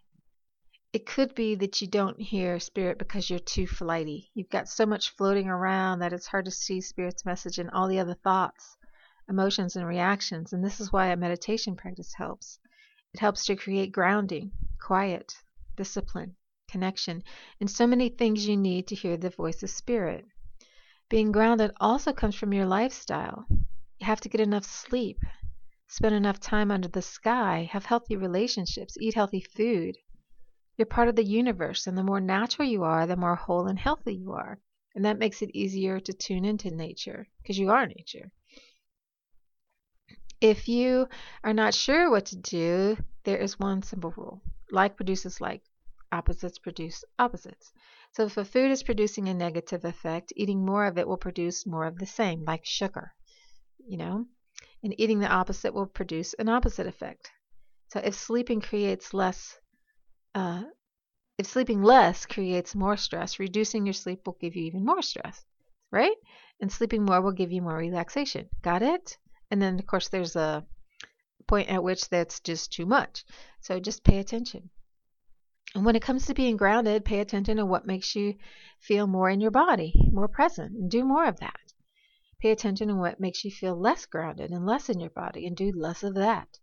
It 0.94 1.08
could 1.08 1.34
be 1.34 1.56
that 1.56 1.82
you 1.82 1.88
don't 1.88 2.22
hear 2.22 2.60
Spirit 2.60 3.00
because 3.00 3.28
you're 3.28 3.40
too 3.40 3.66
flighty. 3.66 4.30
You've 4.36 4.52
got 4.52 4.70
so 4.70 4.86
much 4.86 5.10
floating 5.10 5.50
around 5.50 5.98
that 6.00 6.14
it's 6.14 6.28
hard 6.28 6.46
to 6.46 6.52
see 6.52 6.82
Spirit's 6.82 7.26
message 7.26 7.58
and 7.58 7.72
all 7.72 7.88
the 7.88 7.98
other 7.98 8.14
thoughts, 8.14 8.78
emotions, 9.28 9.76
and 9.76 9.88
reactions. 9.88 10.54
And 10.54 10.64
this 10.64 10.80
is 10.80 10.94
why 10.94 11.08
a 11.08 11.18
meditation 11.18 11.76
practice 11.76 12.14
helps. 12.14 12.60
It 13.12 13.20
helps 13.20 13.44
to 13.48 13.56
create 13.56 13.92
grounding, 13.92 14.52
quiet, 14.80 15.34
discipline, 15.76 16.36
connection, 16.68 17.24
and 17.60 17.72
so 17.72 17.88
many 17.88 18.10
things 18.10 18.48
you 18.48 18.56
need 18.56 18.86
to 18.90 18.96
hear 18.96 19.18
the 19.18 19.32
voice 19.32 19.64
of 19.64 19.72
Spirit. 19.72 20.26
Being 21.10 21.32
grounded 21.32 21.72
also 21.82 22.14
comes 22.14 22.36
from 22.36 22.54
your 22.54 22.68
lifestyle. 22.68 23.48
You 23.50 24.06
have 24.06 24.22
to 24.22 24.30
get 24.30 24.42
enough 24.42 24.66
sleep, 24.66 25.18
spend 25.88 26.14
enough 26.14 26.40
time 26.40 26.70
under 26.70 26.88
the 26.88 27.02
sky, 27.02 27.68
have 27.72 27.86
healthy 27.86 28.16
relationships, 28.16 28.96
eat 29.00 29.16
healthy 29.16 29.42
food. 29.42 29.98
You're 30.78 30.86
part 30.86 31.08
of 31.08 31.16
the 31.16 31.24
universe, 31.24 31.88
and 31.88 31.98
the 31.98 32.04
more 32.04 32.20
natural 32.20 32.68
you 32.68 32.84
are, 32.84 33.06
the 33.06 33.16
more 33.16 33.36
whole 33.36 33.68
and 33.68 33.78
healthy 33.78 34.16
you 34.16 34.34
are. 34.34 34.60
And 34.96 35.06
that 35.06 35.20
makes 35.20 35.42
it 35.42 35.56
easier 35.56 36.00
to 36.00 36.14
tune 36.14 36.46
into 36.46 36.72
nature 36.72 37.28
because 37.42 37.58
you 37.58 37.72
are 37.72 37.86
nature. 37.86 38.32
If 40.42 40.68
you 40.68 41.08
are 41.44 41.54
not 41.54 41.74
sure 41.74 42.10
what 42.10 42.26
to 42.28 42.36
do, 42.36 42.98
there 43.24 43.38
is 43.38 43.60
one 43.60 43.82
simple 43.82 44.14
rule 44.18 44.42
like 44.72 44.96
produces 44.96 45.40
like, 45.40 45.62
opposites 46.12 46.58
produce 46.58 47.04
opposites. 47.20 47.72
So 48.12 48.26
if 48.26 48.38
a 48.38 48.46
food 48.46 48.72
is 48.72 48.84
producing 48.84 49.30
a 49.30 49.34
negative 49.34 49.86
effect, 49.86 50.34
eating 50.36 50.66
more 50.66 50.86
of 50.86 50.98
it 50.98 51.08
will 51.08 51.18
produce 51.18 51.66
more 51.66 51.86
of 51.86 51.98
the 51.98 52.06
same, 52.06 52.44
like 52.44 52.66
sugar. 52.66 53.14
You 53.88 53.98
know? 53.98 54.26
and 54.84 55.00
eating 55.00 55.20
the 55.20 55.32
opposite 55.32 55.74
will 55.74 55.86
produce 55.86 56.34
an 56.34 56.50
opposite 56.50 56.88
effect. 56.88 57.32
So 57.88 58.02
if 58.04 58.16
sleeping 58.16 58.60
creates 58.60 59.14
less, 59.14 59.58
uh, 60.36 60.64
if 61.38 61.48
sleeping 61.48 61.82
less 61.82 62.26
creates 62.26 62.76
more 62.76 62.98
stress, 62.98 63.40
reducing 63.40 63.86
your 63.86 63.94
sleep 63.94 64.26
will 64.26 64.38
give 64.40 64.56
you 64.56 64.66
even 64.66 64.86
more 64.86 65.02
stress, 65.02 65.46
right? 65.92 66.16
And 66.60 66.72
sleeping 66.72 67.04
more 67.04 67.22
will 67.22 67.32
give 67.32 67.52
you 67.52 67.62
more 67.62 67.78
relaxation. 67.78 68.50
Got 68.62 68.82
it? 68.82 69.18
And 69.50 69.62
then 69.62 69.80
of 69.80 69.86
course 69.86 70.10
there's 70.10 70.36
a 70.36 70.66
point 71.48 71.70
at 71.70 71.84
which 71.84 72.10
that's 72.10 72.40
just 72.40 72.72
too 72.72 72.86
much. 72.86 73.26
So 73.62 73.80
just 73.80 74.04
pay 74.04 74.20
attention. 74.20 74.70
And 75.76 75.86
when 75.86 75.96
it 75.96 76.04
comes 76.04 76.28
to 76.28 76.34
being 76.34 76.56
grounded, 76.56 77.04
pay 77.04 77.20
attention 77.20 77.58
to 77.58 77.66
what 77.66 77.88
makes 77.88 78.16
you 78.16 78.36
feel 78.80 79.08
more 79.08 79.30
in 79.30 79.42
your 79.42 79.52
body, 79.52 79.94
more 80.12 80.28
present, 80.28 80.72
and 80.72 80.90
do 80.90 81.04
more 81.04 81.26
of 81.26 81.40
that. 81.40 81.74
Pay 82.40 82.52
attention 82.52 82.90
to 82.90 82.96
what 82.96 83.20
makes 83.20 83.44
you 83.44 83.50
feel 83.50 83.76
less 83.76 84.06
grounded 84.06 84.52
and 84.52 84.66
less 84.66 84.90
in 84.90 85.00
your 85.00 85.10
body 85.10 85.48
and 85.48 85.58
do 85.58 85.72
less 85.72 86.04
of 86.04 86.14
that. 86.16 86.60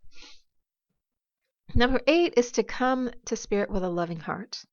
Number 1.74 2.00
eight 2.08 2.34
is 2.36 2.50
to 2.52 2.64
come 2.64 3.10
to 3.26 3.36
spirit 3.36 3.70
with 3.70 3.84
a 3.84 3.88
loving 3.88 4.18
heart. 4.18 4.64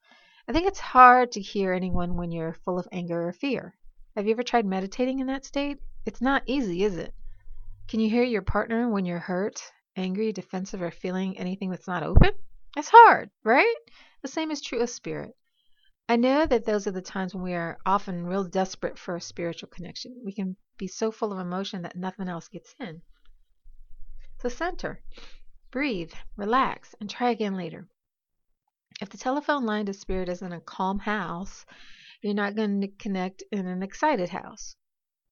I 0.47 0.53
think 0.53 0.67
it's 0.67 0.79
hard 0.79 1.31
to 1.33 1.41
hear 1.41 1.71
anyone 1.71 2.15
when 2.15 2.31
you're 2.31 2.57
full 2.65 2.79
of 2.79 2.87
anger 2.91 3.27
or 3.27 3.33
fear. 3.33 3.75
Have 4.15 4.25
you 4.25 4.31
ever 4.31 4.41
tried 4.41 4.65
meditating 4.65 5.19
in 5.19 5.27
that 5.27 5.45
state? 5.45 5.77
It's 6.05 6.21
not 6.21 6.41
easy, 6.47 6.83
is 6.83 6.97
it? 6.97 7.13
Can 7.87 7.99
you 7.99 8.09
hear 8.09 8.23
your 8.23 8.41
partner 8.41 8.89
when 8.89 9.05
you're 9.05 9.19
hurt, 9.19 9.61
angry, 9.95 10.31
defensive, 10.31 10.81
or 10.81 10.89
feeling 10.89 11.37
anything 11.37 11.69
that's 11.69 11.87
not 11.87 12.01
open? 12.01 12.31
It's 12.75 12.89
hard, 12.89 13.29
right? 13.43 13.75
The 14.23 14.27
same 14.27 14.49
is 14.49 14.61
true 14.61 14.79
of 14.79 14.89
spirit. 14.89 15.35
I 16.09 16.15
know 16.15 16.45
that 16.47 16.65
those 16.65 16.87
are 16.87 16.91
the 16.91 17.01
times 17.01 17.35
when 17.35 17.43
we 17.43 17.53
are 17.53 17.77
often 17.85 18.25
real 18.25 18.43
desperate 18.45 18.97
for 18.97 19.15
a 19.15 19.21
spiritual 19.21 19.69
connection. 19.69 20.19
We 20.25 20.33
can 20.33 20.55
be 20.77 20.87
so 20.87 21.11
full 21.11 21.31
of 21.31 21.39
emotion 21.39 21.83
that 21.83 21.95
nothing 21.95 22.27
else 22.27 22.47
gets 22.47 22.73
in. 22.79 23.01
So 24.41 24.49
center. 24.49 25.01
Breathe, 25.71 26.13
relax, 26.35 26.95
and 26.99 27.09
try 27.09 27.29
again 27.29 27.55
later. 27.55 27.87
If 29.01 29.09
the 29.09 29.17
telephone 29.17 29.65
line 29.65 29.85
to 29.85 29.93
spirit 29.93 30.29
is 30.29 30.41
in 30.41 30.51
a 30.53 30.61
calm 30.61 30.99
house, 30.99 31.65
you're 32.21 32.33
not 32.33 32.55
going 32.55 32.81
to 32.81 32.87
connect 32.87 33.43
in 33.51 33.67
an 33.67 33.83
excited 33.83 34.29
house. 34.29 34.75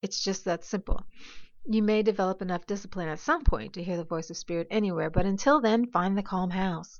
It's 0.01 0.23
just 0.23 0.45
that 0.45 0.63
simple. 0.63 1.05
You 1.65 1.81
may 1.81 2.03
develop 2.03 2.43
enough 2.43 2.67
discipline 2.67 3.09
at 3.09 3.19
some 3.19 3.43
point 3.43 3.73
to 3.73 3.83
hear 3.83 3.97
the 3.97 4.03
voice 4.03 4.29
of 4.29 4.37
spirit 4.37 4.67
anywhere, 4.69 5.09
but 5.09 5.25
until 5.25 5.61
then, 5.61 5.87
find 5.87 6.15
the 6.15 6.21
calm 6.21 6.51
house. 6.51 6.99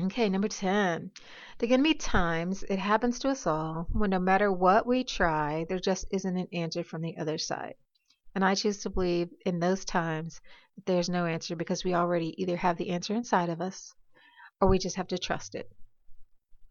Okay, 0.00 0.28
number 0.28 0.46
10. 0.46 1.10
There 1.58 1.68
to 1.68 1.82
be 1.82 1.94
times, 1.94 2.62
it 2.62 2.78
happens 2.78 3.18
to 3.20 3.30
us 3.30 3.46
all, 3.46 3.88
when 3.90 4.10
no 4.10 4.18
matter 4.18 4.52
what 4.52 4.86
we 4.86 5.04
try, 5.04 5.64
there 5.68 5.80
just 5.80 6.04
isn't 6.12 6.36
an 6.36 6.48
answer 6.52 6.84
from 6.84 7.02
the 7.02 7.16
other 7.16 7.38
side. 7.38 7.74
And 8.34 8.44
I 8.44 8.54
choose 8.54 8.78
to 8.78 8.90
believe 8.90 9.30
in 9.44 9.58
those 9.58 9.84
times 9.84 10.40
that 10.76 10.86
there's 10.86 11.08
no 11.08 11.26
answer 11.26 11.56
because 11.56 11.84
we 11.84 11.94
already 11.94 12.40
either 12.40 12.56
have 12.56 12.76
the 12.76 12.90
answer 12.90 13.14
inside 13.14 13.48
of 13.48 13.60
us 13.60 13.94
or 14.60 14.68
we 14.68 14.78
just 14.78 14.96
have 14.96 15.08
to 15.08 15.18
trust 15.18 15.54
it. 15.54 15.70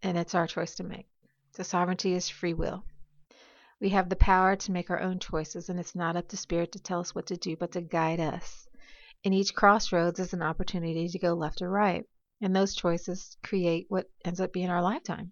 And 0.03 0.17
it's 0.17 0.35
our 0.35 0.47
choice 0.47 0.75
to 0.75 0.83
make. 0.83 1.07
The 1.53 1.63
sovereignty 1.63 2.13
is 2.13 2.29
free 2.29 2.53
will. 2.53 2.83
We 3.79 3.89
have 3.89 4.09
the 4.09 4.15
power 4.15 4.55
to 4.55 4.71
make 4.71 4.89
our 4.89 4.99
own 4.99 5.19
choices, 5.19 5.69
and 5.69 5.79
it's 5.79 5.95
not 5.95 6.15
up 6.15 6.27
to 6.29 6.37
Spirit 6.37 6.71
to 6.73 6.79
tell 6.79 6.99
us 6.99 7.13
what 7.13 7.27
to 7.27 7.37
do, 7.37 7.55
but 7.55 7.71
to 7.73 7.81
guide 7.81 8.19
us. 8.19 8.67
And 9.23 9.33
each 9.33 9.53
crossroads 9.53 10.19
is 10.19 10.33
an 10.33 10.41
opportunity 10.41 11.07
to 11.07 11.19
go 11.19 11.33
left 11.33 11.61
or 11.61 11.69
right. 11.69 12.05
And 12.41 12.55
those 12.55 12.75
choices 12.75 13.37
create 13.43 13.85
what 13.89 14.09
ends 14.23 14.39
up 14.39 14.53
being 14.53 14.69
our 14.69 14.81
lifetime. 14.81 15.31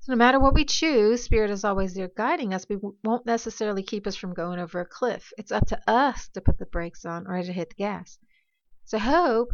So 0.00 0.12
no 0.12 0.16
matter 0.16 0.40
what 0.40 0.54
we 0.54 0.64
choose, 0.64 1.22
Spirit 1.22 1.50
is 1.50 1.62
always 1.62 1.92
there 1.92 2.10
guiding 2.16 2.54
us, 2.54 2.64
but 2.64 2.80
won't 3.04 3.26
necessarily 3.26 3.82
keep 3.82 4.06
us 4.06 4.16
from 4.16 4.32
going 4.32 4.58
over 4.58 4.80
a 4.80 4.86
cliff. 4.86 5.30
It's 5.36 5.52
up 5.52 5.66
to 5.66 5.80
us 5.86 6.28
to 6.28 6.40
put 6.40 6.58
the 6.58 6.64
brakes 6.66 7.04
on 7.04 7.26
or 7.26 7.42
to 7.42 7.52
hit 7.52 7.68
the 7.68 7.74
gas. 7.74 8.18
So 8.86 8.98
hope 8.98 9.50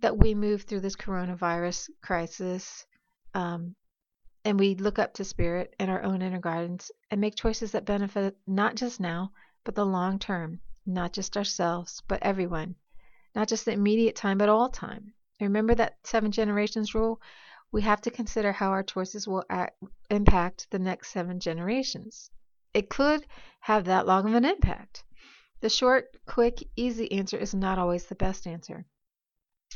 that 0.00 0.16
we 0.16 0.34
move 0.34 0.62
through 0.62 0.80
this 0.80 0.96
coronavirus 0.96 1.90
crisis 2.02 2.86
um, 3.34 3.74
and 4.44 4.58
we 4.58 4.74
look 4.74 4.98
up 4.98 5.12
to 5.14 5.24
Spirit 5.24 5.74
and 5.78 5.90
our 5.90 6.02
own 6.02 6.22
inner 6.22 6.40
guidance 6.40 6.90
and 7.10 7.20
make 7.20 7.34
choices 7.34 7.72
that 7.72 7.84
benefit 7.84 8.38
not 8.46 8.74
just 8.74 9.00
now, 9.00 9.32
but 9.64 9.74
the 9.74 9.84
long 9.84 10.18
term, 10.18 10.60
not 10.86 11.12
just 11.12 11.36
ourselves, 11.36 12.02
but 12.08 12.22
everyone, 12.22 12.74
not 13.34 13.48
just 13.48 13.66
the 13.66 13.72
immediate 13.72 14.16
time, 14.16 14.38
but 14.38 14.48
all 14.48 14.70
time. 14.70 15.12
Remember 15.40 15.74
that 15.74 15.98
seven 16.04 16.32
generations 16.32 16.94
rule? 16.94 17.20
We 17.70 17.82
have 17.82 18.00
to 18.02 18.10
consider 18.10 18.52
how 18.52 18.70
our 18.70 18.82
choices 18.82 19.28
will 19.28 19.44
act, 19.50 19.82
impact 20.10 20.70
the 20.70 20.78
next 20.78 21.10
seven 21.10 21.38
generations. 21.38 22.30
It 22.72 22.88
could 22.88 23.26
have 23.60 23.84
that 23.84 24.06
long 24.06 24.26
of 24.26 24.34
an 24.34 24.44
impact. 24.44 25.04
The 25.60 25.68
short, 25.68 26.16
quick, 26.26 26.62
easy 26.76 27.10
answer 27.12 27.36
is 27.36 27.54
not 27.54 27.78
always 27.78 28.06
the 28.06 28.14
best 28.14 28.46
answer. 28.46 28.86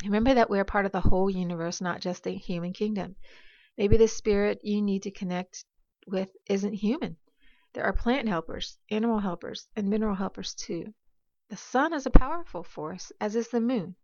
Remember 0.05 0.33
that 0.33 0.49
we're 0.49 0.65
part 0.65 0.87
of 0.87 0.93
the 0.93 1.01
whole 1.01 1.29
universe, 1.29 1.81
not 1.81 2.01
just 2.01 2.25
the 2.25 2.31
human 2.31 2.73
kingdom. 2.73 3.17
Maybe 3.77 3.97
the 3.97 4.09
spirit 4.09 4.65
you 4.65 4.81
need 4.81 5.03
to 5.03 5.11
connect 5.11 5.65
with 6.07 6.31
isn't 6.49 6.73
human. 6.73 7.17
There 7.75 7.85
are 7.85 7.93
plant 7.93 8.29
helpers, 8.29 8.79
animal 8.91 9.19
helpers, 9.19 9.69
and 9.77 9.89
mineral 9.89 10.15
helpers 10.15 10.55
too. 10.55 10.95
The 11.51 11.57
sun 11.57 11.93
is 11.93 12.07
a 12.07 12.11
powerful 12.11 12.63
force, 12.63 13.13
as 13.21 13.37
is 13.37 13.49
the 13.49 13.61
moon. 13.61 13.97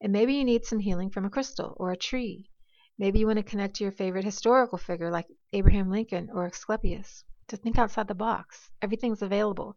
And 0.00 0.12
maybe 0.12 0.34
you 0.34 0.44
need 0.44 0.64
some 0.64 0.80
healing 0.80 1.10
from 1.10 1.24
a 1.24 1.30
crystal 1.30 1.76
or 1.78 1.92
a 1.92 1.96
tree. 1.96 2.50
Maybe 2.98 3.18
you 3.18 3.26
want 3.26 3.38
to 3.38 3.42
connect 3.42 3.76
to 3.76 3.84
your 3.84 3.92
favorite 3.92 4.24
historical 4.24 4.78
figure 4.78 5.10
like 5.10 5.26
Abraham 5.52 5.90
Lincoln 5.90 6.30
or 6.32 6.46
Asclepius. 6.46 7.24
To 7.48 7.56
think 7.56 7.76
outside 7.76 8.08
the 8.08 8.14
box. 8.14 8.70
Everything's 8.80 9.22
available. 9.22 9.76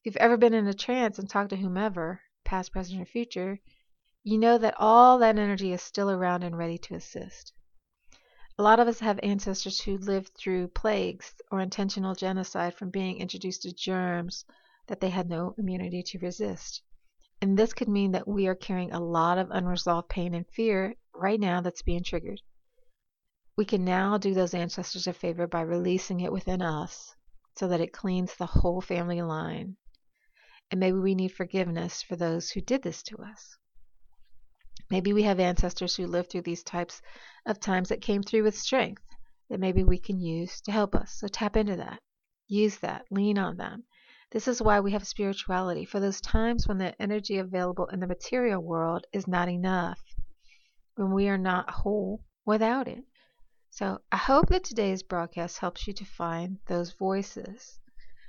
If 0.00 0.06
you've 0.06 0.16
ever 0.16 0.36
been 0.36 0.54
in 0.54 0.66
a 0.66 0.74
trance 0.74 1.18
and 1.18 1.28
talked 1.28 1.50
to 1.50 1.56
whomever, 1.56 2.20
past, 2.44 2.72
present, 2.72 3.00
or 3.00 3.04
future, 3.04 3.60
you 4.24 4.38
know 4.38 4.58
that 4.58 4.74
all 4.78 5.18
that 5.18 5.38
energy 5.38 5.72
is 5.72 5.82
still 5.82 6.10
around 6.10 6.44
and 6.44 6.56
ready 6.56 6.78
to 6.78 6.94
assist. 6.94 7.52
A 8.58 8.62
lot 8.62 8.80
of 8.80 8.88
us 8.88 9.00
have 9.00 9.18
ancestors 9.22 9.80
who 9.80 9.98
lived 9.98 10.34
through 10.34 10.68
plagues 10.68 11.34
or 11.50 11.60
intentional 11.60 12.14
genocide 12.14 12.74
from 12.74 12.90
being 12.90 13.18
introduced 13.18 13.62
to 13.62 13.72
germs 13.72 14.44
that 14.86 15.00
they 15.00 15.10
had 15.10 15.28
no 15.28 15.54
immunity 15.58 16.02
to 16.02 16.18
resist. 16.18 16.82
And 17.40 17.58
this 17.58 17.72
could 17.72 17.88
mean 17.88 18.12
that 18.12 18.28
we 18.28 18.46
are 18.46 18.54
carrying 18.54 18.92
a 18.92 19.00
lot 19.00 19.38
of 19.38 19.50
unresolved 19.50 20.08
pain 20.08 20.34
and 20.34 20.46
fear 20.46 20.94
right 21.14 21.40
now 21.40 21.60
that's 21.60 21.82
being 21.82 22.04
triggered. 22.04 22.40
We 23.56 23.64
can 23.64 23.84
now 23.84 24.18
do 24.18 24.32
those 24.34 24.54
ancestors 24.54 25.06
a 25.06 25.12
favor 25.12 25.46
by 25.46 25.60
releasing 25.60 26.20
it 26.20 26.32
within 26.32 26.62
us 26.62 27.14
so 27.56 27.68
that 27.68 27.80
it 27.80 27.92
cleans 27.92 28.34
the 28.34 28.46
whole 28.46 28.80
family 28.80 29.20
line. 29.20 29.76
And 30.70 30.80
maybe 30.80 30.98
we 30.98 31.14
need 31.14 31.32
forgiveness 31.32 32.02
for 32.02 32.16
those 32.16 32.50
who 32.50 32.62
did 32.62 32.82
this 32.82 33.02
to 33.04 33.18
us. 33.18 33.58
Maybe 34.90 35.12
we 35.12 35.22
have 35.24 35.38
ancestors 35.38 35.96
who 35.96 36.06
lived 36.06 36.30
through 36.30 36.42
these 36.42 36.62
types 36.62 37.02
of 37.46 37.60
times 37.60 37.90
that 37.90 38.00
came 38.00 38.22
through 38.22 38.44
with 38.44 38.58
strength 38.58 39.02
that 39.50 39.60
maybe 39.60 39.84
we 39.84 39.98
can 39.98 40.18
use 40.18 40.62
to 40.62 40.72
help 40.72 40.94
us. 40.94 41.14
So 41.18 41.28
tap 41.28 41.56
into 41.56 41.76
that. 41.76 42.00
Use 42.48 42.78
that. 42.78 43.04
Lean 43.10 43.36
on 43.36 43.58
them. 43.58 43.84
This 44.30 44.48
is 44.48 44.62
why 44.62 44.80
we 44.80 44.92
have 44.92 45.06
spirituality, 45.06 45.84
for 45.84 46.00
those 46.00 46.22
times 46.22 46.66
when 46.66 46.78
the 46.78 47.00
energy 47.00 47.36
available 47.36 47.86
in 47.88 48.00
the 48.00 48.06
material 48.06 48.62
world 48.62 49.06
is 49.12 49.28
not 49.28 49.50
enough, 49.50 50.00
when 50.94 51.12
we 51.12 51.28
are 51.28 51.36
not 51.36 51.68
whole 51.68 52.24
without 52.46 52.88
it. 52.88 53.04
So 53.74 54.02
I 54.12 54.18
hope 54.18 54.50
that 54.50 54.64
today's 54.64 55.02
broadcast 55.02 55.56
helps 55.56 55.86
you 55.86 55.94
to 55.94 56.04
find 56.04 56.58
those 56.66 56.92
voices. 56.92 57.80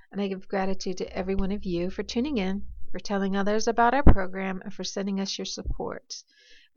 And 0.10 0.22
I 0.22 0.30
give 0.30 0.48
gratitude 0.48 1.00
to 1.00 1.14
every 1.14 1.36
one 1.36 1.52
of 1.52 1.66
you 1.66 1.90
for 1.90 2.02
tuning 2.02 2.38
in, 2.38 2.64
for 2.94 3.00
telling 3.00 3.36
others 3.36 3.68
about 3.68 3.94
our 3.94 4.04
program, 4.04 4.62
and 4.64 4.74
for 4.74 4.86
sending 4.86 5.20
us 5.20 5.38
your 5.38 5.44
support. 5.44 6.24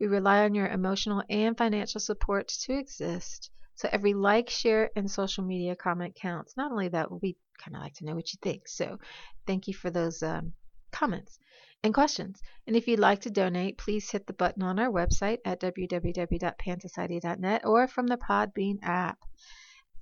We 0.01 0.07
rely 0.07 0.43
on 0.43 0.53
your 0.53 0.67
emotional 0.67 1.23
and 1.29 1.57
financial 1.57 2.01
support 2.01 2.49
to 2.49 2.77
exist. 2.77 3.51
So 3.75 3.87
every 3.89 4.13
like, 4.13 4.49
share, 4.49 4.91
and 4.97 5.09
social 5.09 5.45
media 5.45 5.73
comment 5.73 6.15
counts. 6.15 6.57
Not 6.57 6.73
only 6.73 6.89
that, 6.89 7.09
we 7.09 7.37
kind 7.57 7.73
of 7.73 7.81
like 7.81 7.93
to 7.95 8.05
know 8.05 8.15
what 8.15 8.33
you 8.33 8.39
think. 8.41 8.67
So 8.67 8.99
thank 9.45 9.69
you 9.69 9.75
for 9.75 9.89
those 9.89 10.21
um, 10.21 10.51
comments 10.91 11.39
and 11.83 11.93
questions. 11.93 12.41
And 12.65 12.75
if 12.75 12.87
you'd 12.87 12.99
like 12.99 13.21
to 13.21 13.29
donate, 13.29 13.77
please 13.77 14.09
hit 14.09 14.27
the 14.27 14.33
button 14.33 14.63
on 14.63 14.79
our 14.79 14.91
website 14.91 15.39
at 15.45 15.61
www.pansociety.net 15.61 17.65
or 17.65 17.87
from 17.87 18.07
the 18.07 18.17
Podbean 18.17 18.79
app. 18.83 19.19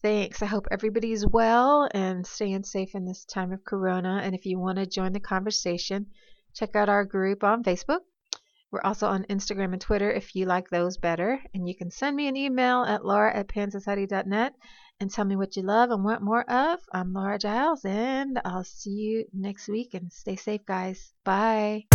Thanks. 0.01 0.41
I 0.41 0.45
hope 0.45 0.67
everybody's 0.71 1.25
well 1.25 1.89
and 1.93 2.25
staying 2.25 2.63
safe 2.63 2.95
in 2.95 3.05
this 3.05 3.25
time 3.25 3.51
of 3.51 3.63
corona. 3.63 4.21
And 4.23 4.35
if 4.35 4.45
you 4.45 4.59
want 4.59 4.77
to 4.77 4.85
join 4.85 5.13
the 5.13 5.19
conversation, 5.19 6.07
check 6.53 6.75
out 6.75 6.89
our 6.89 7.05
group 7.05 7.43
on 7.43 7.63
Facebook. 7.63 8.01
We're 8.71 8.83
also 8.83 9.07
on 9.07 9.25
Instagram 9.25 9.73
and 9.73 9.81
Twitter 9.81 10.11
if 10.11 10.35
you 10.35 10.45
like 10.45 10.69
those 10.69 10.97
better. 10.97 11.39
And 11.53 11.67
you 11.67 11.75
can 11.75 11.91
send 11.91 12.15
me 12.15 12.27
an 12.27 12.37
email 12.37 12.83
at 12.83 13.05
laura 13.05 13.35
at 13.35 13.47
pansociety.net 13.47 14.53
and 14.99 15.11
tell 15.11 15.25
me 15.25 15.35
what 15.35 15.55
you 15.55 15.63
love 15.63 15.91
and 15.91 16.03
want 16.03 16.21
more 16.21 16.49
of. 16.49 16.79
I'm 16.91 17.13
Laura 17.13 17.37
Giles, 17.39 17.83
and 17.85 18.39
I'll 18.45 18.63
see 18.63 18.91
you 18.91 19.25
next 19.33 19.67
week. 19.67 19.93
And 19.93 20.11
stay 20.11 20.35
safe, 20.35 20.65
guys. 20.65 21.13
Bye. 21.23 21.85